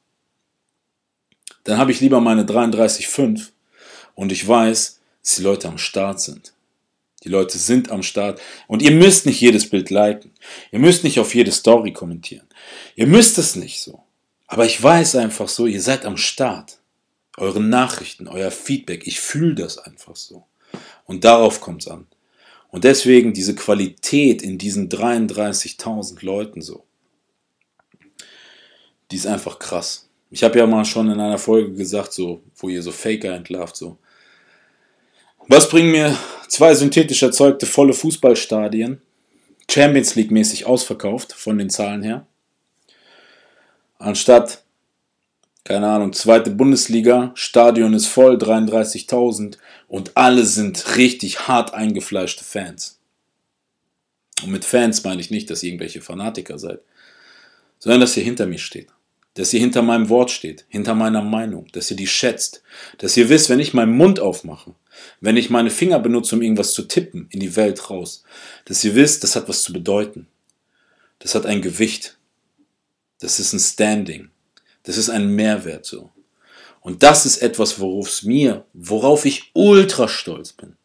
Dann 1.63 1.77
habe 1.77 1.91
ich 1.91 2.01
lieber 2.01 2.19
meine 2.19 2.43
33,5 2.43 3.49
und 4.15 4.31
ich 4.31 4.47
weiß, 4.47 4.99
dass 5.23 5.35
die 5.35 5.43
Leute 5.43 5.67
am 5.67 5.77
Start 5.77 6.19
sind. 6.19 6.53
Die 7.27 7.33
Leute 7.33 7.57
sind 7.57 7.91
am 7.91 8.03
Start. 8.03 8.39
Und 8.67 8.81
ihr 8.81 8.91
müsst 8.91 9.25
nicht 9.25 9.41
jedes 9.41 9.69
Bild 9.69 9.89
liken. 9.89 10.31
Ihr 10.71 10.79
müsst 10.79 11.03
nicht 11.03 11.19
auf 11.19 11.35
jede 11.35 11.51
Story 11.51 11.91
kommentieren. 11.91 12.47
Ihr 12.95 13.05
müsst 13.05 13.37
es 13.37 13.57
nicht 13.57 13.81
so. 13.81 14.01
Aber 14.47 14.65
ich 14.65 14.81
weiß 14.81 15.17
einfach 15.17 15.49
so, 15.49 15.65
ihr 15.65 15.81
seid 15.81 16.05
am 16.05 16.15
Start. 16.15 16.79
Eure 17.35 17.59
Nachrichten, 17.59 18.29
euer 18.29 18.49
Feedback, 18.49 19.05
ich 19.05 19.19
fühle 19.19 19.55
das 19.55 19.77
einfach 19.77 20.15
so. 20.15 20.45
Und 21.03 21.25
darauf 21.25 21.59
kommt 21.59 21.81
es 21.81 21.89
an. 21.89 22.07
Und 22.69 22.85
deswegen 22.85 23.33
diese 23.33 23.55
Qualität 23.55 24.41
in 24.41 24.57
diesen 24.57 24.87
33.000 24.87 26.23
Leuten 26.25 26.61
so. 26.61 26.85
Die 29.11 29.17
ist 29.17 29.27
einfach 29.27 29.59
krass. 29.59 30.07
Ich 30.31 30.45
habe 30.45 30.59
ja 30.59 30.65
mal 30.65 30.85
schon 30.85 31.11
in 31.11 31.19
einer 31.19 31.39
Folge 31.39 31.73
gesagt, 31.73 32.13
so, 32.13 32.41
wo 32.55 32.69
ihr 32.69 32.81
so 32.81 32.93
Faker 32.93 33.35
entlarvt, 33.35 33.75
so. 33.75 33.97
Was 35.49 35.69
bringen 35.69 35.91
mir 35.91 36.17
zwei 36.49 36.75
synthetisch 36.75 37.23
erzeugte 37.23 37.65
volle 37.65 37.93
Fußballstadien, 37.93 39.01
Champions 39.69 40.15
League 40.15 40.31
mäßig 40.31 40.65
ausverkauft 40.65 41.33
von 41.33 41.57
den 41.57 41.69
Zahlen 41.69 42.03
her, 42.03 42.27
anstatt 43.97 44.63
keine 45.67 45.87
Ahnung, 45.87 46.13
zweite 46.13 46.49
Bundesliga, 46.49 47.31
Stadion 47.35 47.93
ist 47.93 48.05
voll, 48.05 48.37
33.000 48.37 49.57
und 49.89 50.15
alle 50.15 50.45
sind 50.45 50.95
richtig 50.95 51.49
hart 51.49 51.73
eingefleischte 51.73 52.45
Fans. 52.45 52.99
Und 54.43 54.51
mit 54.51 54.63
Fans 54.63 55.03
meine 55.03 55.19
ich 55.19 55.29
nicht, 55.29 55.49
dass 55.49 55.63
ihr 55.63 55.69
irgendwelche 55.69 55.99
Fanatiker 55.99 56.57
seid, 56.57 56.79
sondern 57.79 57.99
dass 57.99 58.15
ihr 58.15 58.23
hinter 58.23 58.45
mir 58.45 58.59
steht, 58.59 58.87
dass 59.33 59.53
ihr 59.53 59.59
hinter 59.59 59.81
meinem 59.81 60.07
Wort 60.07 60.31
steht, 60.31 60.65
hinter 60.69 60.95
meiner 60.95 61.21
Meinung, 61.21 61.67
dass 61.73 61.91
ihr 61.91 61.97
die 61.97 62.07
schätzt, 62.07 62.63
dass 62.97 63.17
ihr 63.17 63.27
wisst, 63.27 63.49
wenn 63.49 63.59
ich 63.59 63.73
meinen 63.73 63.97
Mund 63.97 64.21
aufmache, 64.21 64.73
wenn 65.21 65.37
ich 65.37 65.49
meine 65.49 65.69
Finger 65.69 65.99
benutze, 65.99 66.35
um 66.35 66.41
irgendwas 66.41 66.73
zu 66.73 66.83
tippen 66.83 67.27
in 67.31 67.39
die 67.39 67.55
Welt 67.55 67.89
raus, 67.89 68.23
dass 68.65 68.83
ihr 68.83 68.95
wisst, 68.95 69.23
das 69.23 69.35
hat 69.35 69.49
was 69.49 69.63
zu 69.63 69.73
bedeuten. 69.73 70.27
Das 71.19 71.35
hat 71.35 71.45
ein 71.45 71.61
Gewicht. 71.61 72.17
Das 73.19 73.39
ist 73.39 73.53
ein 73.53 73.59
Standing. 73.59 74.29
Das 74.83 74.97
ist 74.97 75.09
ein 75.09 75.29
Mehrwert 75.35 75.85
so. 75.85 76.11
Und 76.81 77.03
das 77.03 77.25
ist 77.25 77.37
etwas, 77.39 77.79
worauf 77.79 78.07
es 78.07 78.23
mir, 78.23 78.65
worauf 78.73 79.25
ich 79.25 79.51
ultra 79.53 80.07
stolz 80.07 80.53
bin. 80.53 80.77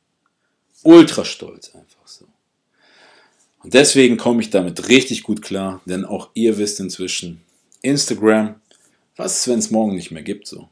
Ultra 0.82 1.24
stolz 1.24 1.74
einfach 1.74 2.06
so. 2.06 2.26
Und 3.62 3.74
deswegen 3.74 4.16
komme 4.16 4.42
ich 4.42 4.50
damit 4.50 4.88
richtig 4.88 5.22
gut 5.22 5.42
klar, 5.42 5.80
denn 5.84 6.04
auch 6.04 6.30
ihr 6.34 6.58
wisst 6.58 6.80
inzwischen, 6.80 7.42
Instagram, 7.82 8.56
was 9.16 9.40
ist, 9.40 9.48
wenn 9.48 9.58
es 9.58 9.70
morgen 9.70 9.94
nicht 9.94 10.10
mehr 10.10 10.22
gibt 10.22 10.48
so? 10.48 10.68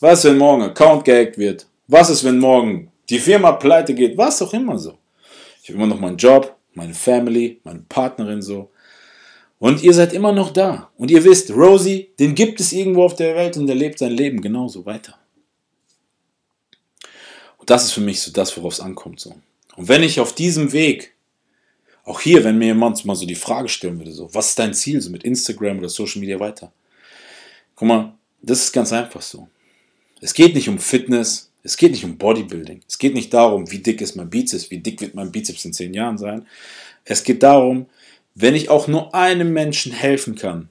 Was, 0.00 0.24
wenn 0.24 0.38
morgen 0.38 0.62
Account 0.62 1.04
gehackt 1.04 1.36
wird? 1.38 1.66
Was 1.92 2.08
ist, 2.08 2.24
wenn 2.24 2.38
morgen 2.38 2.90
die 3.10 3.18
Firma 3.18 3.52
pleite 3.52 3.92
geht? 3.92 4.16
Was 4.16 4.40
auch 4.40 4.54
immer 4.54 4.78
so. 4.78 4.96
Ich 5.62 5.68
habe 5.68 5.76
immer 5.76 5.88
noch 5.88 6.00
meinen 6.00 6.16
Job, 6.16 6.56
meine 6.72 6.94
Family, 6.94 7.60
meine 7.64 7.84
Partnerin 7.86 8.40
so. 8.40 8.70
Und 9.58 9.82
ihr 9.82 9.92
seid 9.92 10.14
immer 10.14 10.32
noch 10.32 10.54
da. 10.54 10.90
Und 10.96 11.10
ihr 11.10 11.22
wisst, 11.22 11.50
Rosie, 11.50 12.08
den 12.18 12.34
gibt 12.34 12.60
es 12.60 12.72
irgendwo 12.72 13.02
auf 13.02 13.14
der 13.14 13.36
Welt 13.36 13.58
und 13.58 13.68
er 13.68 13.74
lebt 13.74 13.98
sein 13.98 14.12
Leben 14.12 14.40
genauso 14.40 14.86
weiter. 14.86 15.18
Und 17.58 17.68
das 17.68 17.84
ist 17.84 17.92
für 17.92 18.00
mich 18.00 18.22
so 18.22 18.32
das, 18.32 18.56
worauf 18.56 18.72
es 18.72 18.80
ankommt. 18.80 19.20
So. 19.20 19.34
Und 19.76 19.88
wenn 19.88 20.02
ich 20.02 20.18
auf 20.18 20.34
diesem 20.34 20.72
Weg, 20.72 21.12
auch 22.04 22.22
hier, 22.22 22.42
wenn 22.42 22.56
mir 22.56 22.68
jemand 22.68 23.04
mal 23.04 23.16
so 23.16 23.26
die 23.26 23.34
Frage 23.34 23.68
stellen 23.68 23.98
würde, 23.98 24.12
so, 24.12 24.32
was 24.32 24.48
ist 24.48 24.58
dein 24.58 24.72
Ziel 24.72 25.02
so 25.02 25.10
mit 25.10 25.24
Instagram 25.24 25.76
oder 25.76 25.90
Social 25.90 26.20
Media 26.20 26.40
weiter? 26.40 26.72
Guck 27.74 27.86
mal, 27.86 28.14
das 28.40 28.60
ist 28.60 28.72
ganz 28.72 28.94
einfach 28.94 29.20
so. 29.20 29.46
Es 30.22 30.32
geht 30.32 30.54
nicht 30.54 30.70
um 30.70 30.78
Fitness, 30.78 31.51
es 31.62 31.76
geht 31.76 31.92
nicht 31.92 32.04
um 32.04 32.18
Bodybuilding, 32.18 32.82
es 32.88 32.98
geht 32.98 33.14
nicht 33.14 33.32
darum, 33.32 33.70
wie 33.70 33.78
dick 33.78 34.00
ist 34.00 34.16
mein 34.16 34.30
Bizeps, 34.30 34.70
wie 34.70 34.78
dick 34.78 35.00
wird 35.00 35.14
mein 35.14 35.30
Bizeps 35.30 35.64
in 35.64 35.72
zehn 35.72 35.94
Jahren 35.94 36.18
sein. 36.18 36.46
Es 37.04 37.24
geht 37.24 37.42
darum, 37.42 37.86
wenn 38.34 38.54
ich 38.54 38.68
auch 38.68 38.88
nur 38.88 39.14
einem 39.14 39.52
Menschen 39.52 39.92
helfen 39.92 40.34
kann, 40.34 40.68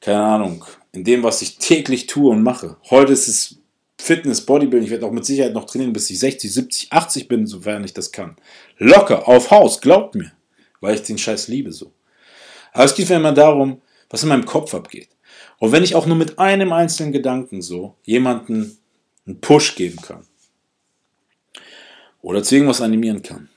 keine 0.00 0.22
Ahnung, 0.22 0.64
in 0.92 1.04
dem, 1.04 1.22
was 1.22 1.42
ich 1.42 1.58
täglich 1.58 2.06
tue 2.06 2.30
und 2.30 2.42
mache. 2.42 2.76
Heute 2.90 3.12
ist 3.12 3.28
es 3.28 3.58
Fitness, 4.02 4.44
Bodybuilding. 4.44 4.84
Ich 4.84 4.90
werde 4.90 5.06
auch 5.06 5.12
mit 5.12 5.24
Sicherheit 5.24 5.54
noch 5.54 5.64
trainieren, 5.64 5.92
bis 5.92 6.10
ich 6.10 6.18
60, 6.18 6.52
70, 6.52 6.92
80 6.92 7.28
bin, 7.28 7.46
sofern 7.46 7.84
ich 7.84 7.94
das 7.94 8.10
kann. 8.10 8.36
Locker, 8.78 9.28
auf 9.28 9.50
Haus, 9.50 9.80
glaubt 9.80 10.16
mir. 10.16 10.32
Weil 10.80 10.96
ich 10.96 11.02
den 11.02 11.18
Scheiß 11.18 11.46
liebe 11.46 11.72
so. 11.72 11.92
Aber 12.72 12.84
es 12.84 12.94
geht 12.94 13.08
mir 13.08 13.16
immer 13.16 13.32
darum, 13.32 13.80
was 14.10 14.24
in 14.24 14.28
meinem 14.28 14.44
Kopf 14.44 14.74
abgeht. 14.74 15.08
Und 15.58 15.70
wenn 15.70 15.84
ich 15.84 15.94
auch 15.94 16.06
nur 16.06 16.16
mit 16.16 16.40
einem 16.40 16.72
einzelnen 16.72 17.12
Gedanken 17.12 17.62
so 17.62 17.94
jemanden 18.02 18.76
einen 19.26 19.40
Push 19.40 19.74
geben 19.76 20.00
kann 20.00 20.26
oder 22.20 22.42
zu 22.42 22.54
irgendwas 22.54 22.80
animieren 22.80 23.22
kann, 23.22 23.48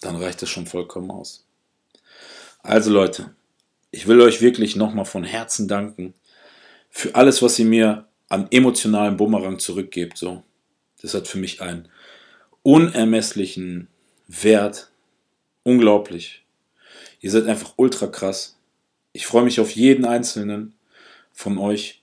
dann 0.00 0.16
reicht 0.16 0.42
das 0.42 0.50
schon 0.50 0.66
vollkommen 0.66 1.10
aus. 1.10 1.46
Also 2.62 2.90
Leute, 2.90 3.34
ich 3.90 4.06
will 4.06 4.20
euch 4.20 4.40
wirklich 4.40 4.76
nochmal 4.76 5.04
von 5.04 5.24
Herzen 5.24 5.68
danken 5.68 6.14
für 6.90 7.14
alles, 7.14 7.42
was 7.42 7.58
ihr 7.58 7.66
mir 7.66 8.08
an 8.28 8.48
emotionalen 8.50 9.16
Bumerang 9.16 9.58
zurückgebt. 9.58 10.16
So, 10.16 10.42
das 11.00 11.14
hat 11.14 11.28
für 11.28 11.38
mich 11.38 11.60
einen 11.60 11.88
unermesslichen 12.62 13.88
Wert. 14.28 14.90
Unglaublich. 15.64 16.44
Ihr 17.20 17.30
seid 17.30 17.46
einfach 17.46 17.74
ultra 17.76 18.06
krass. 18.06 18.58
Ich 19.12 19.26
freue 19.26 19.44
mich 19.44 19.60
auf 19.60 19.70
jeden 19.70 20.04
einzelnen 20.04 20.74
von 21.32 21.58
euch, 21.58 22.02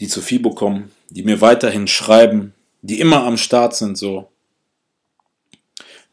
die 0.00 0.08
zu 0.08 0.22
FIBO 0.22 0.54
kommen, 0.54 0.90
die 1.10 1.22
mir 1.22 1.40
weiterhin 1.40 1.86
schreiben, 1.86 2.54
die 2.82 3.00
immer 3.00 3.24
am 3.24 3.36
Start 3.36 3.74
sind. 3.74 3.96
So, 3.96 4.28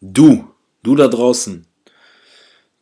du, 0.02 0.48
du 0.84 0.96
da 0.96 1.08
draußen, 1.08 1.66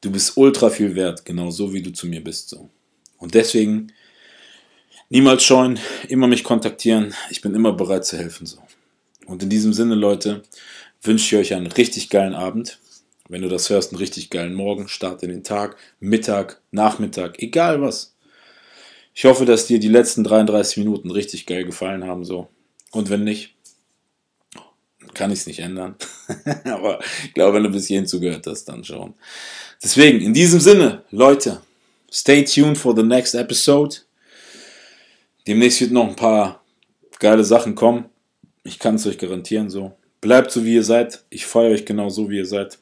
du 0.01 0.11
bist 0.11 0.37
ultra 0.37 0.69
viel 0.69 0.95
wert, 0.95 1.25
genau 1.25 1.51
so 1.51 1.73
wie 1.73 1.81
du 1.81 1.91
zu 1.91 2.07
mir 2.07 2.23
bist. 2.23 2.49
So. 2.49 2.69
Und 3.17 3.33
deswegen 3.33 3.93
niemals 5.09 5.43
scheuen, 5.43 5.79
immer 6.07 6.27
mich 6.27 6.43
kontaktieren. 6.43 7.13
Ich 7.29 7.41
bin 7.41 7.55
immer 7.55 7.73
bereit 7.73 8.05
zu 8.05 8.17
helfen. 8.17 8.45
So. 8.45 8.59
Und 9.25 9.43
in 9.43 9.49
diesem 9.49 9.73
Sinne, 9.73 9.95
Leute, 9.95 10.43
wünsche 11.01 11.35
ich 11.35 11.41
euch 11.41 11.53
einen 11.55 11.67
richtig 11.67 12.09
geilen 12.09 12.33
Abend. 12.33 12.79
Wenn 13.29 13.41
du 13.41 13.49
das 13.49 13.69
hörst, 13.69 13.91
einen 13.91 13.99
richtig 13.99 14.29
geilen 14.29 14.53
Morgen, 14.53 14.89
Start 14.89 15.23
in 15.23 15.29
den 15.29 15.43
Tag, 15.43 15.77
Mittag, 15.99 16.61
Nachmittag, 16.71 17.41
egal 17.41 17.81
was. 17.81 18.12
Ich 19.13 19.25
hoffe, 19.25 19.45
dass 19.45 19.67
dir 19.67 19.79
die 19.79 19.89
letzten 19.89 20.23
33 20.23 20.77
Minuten 20.77 21.11
richtig 21.11 21.45
geil 21.45 21.65
gefallen 21.65 22.05
haben. 22.05 22.25
So. 22.25 22.47
Und 22.91 23.09
wenn 23.09 23.23
nicht, 23.23 23.55
kann 25.13 25.31
ich 25.31 25.39
es 25.39 25.47
nicht 25.47 25.59
ändern. 25.59 25.95
Aber 26.65 26.99
ich 27.23 27.33
glaube, 27.33 27.55
wenn 27.55 27.63
du 27.63 27.69
bis 27.69 27.87
hierhin 27.87 28.07
zugehört 28.07 28.47
hast, 28.47 28.65
dann 28.65 28.83
schon. 28.83 29.13
Deswegen, 29.81 30.21
in 30.21 30.33
diesem 30.33 30.59
Sinne, 30.59 31.03
Leute, 31.11 31.61
stay 32.11 32.43
tuned 32.43 32.77
for 32.77 32.95
the 32.95 33.03
next 33.03 33.35
episode. 33.35 33.97
Demnächst 35.47 35.81
wird 35.81 35.91
noch 35.91 36.07
ein 36.07 36.15
paar 36.15 36.63
geile 37.19 37.43
Sachen 37.43 37.75
kommen. 37.75 38.05
Ich 38.63 38.79
kann 38.79 38.95
es 38.95 39.05
euch 39.05 39.17
garantieren 39.17 39.69
so. 39.69 39.93
Bleibt 40.21 40.51
so 40.51 40.63
wie 40.63 40.75
ihr 40.75 40.83
seid. 40.83 41.23
Ich 41.29 41.45
feiere 41.45 41.71
euch 41.71 41.85
genau 41.85 42.09
so 42.09 42.29
wie 42.29 42.37
ihr 42.37 42.45
seid. 42.45 42.79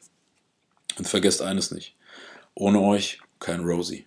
Und 0.96 1.08
vergesst 1.08 1.42
eines 1.42 1.72
nicht. 1.72 1.96
Ohne 2.54 2.80
euch 2.80 3.18
kein 3.40 3.60
Rosie. 3.60 4.06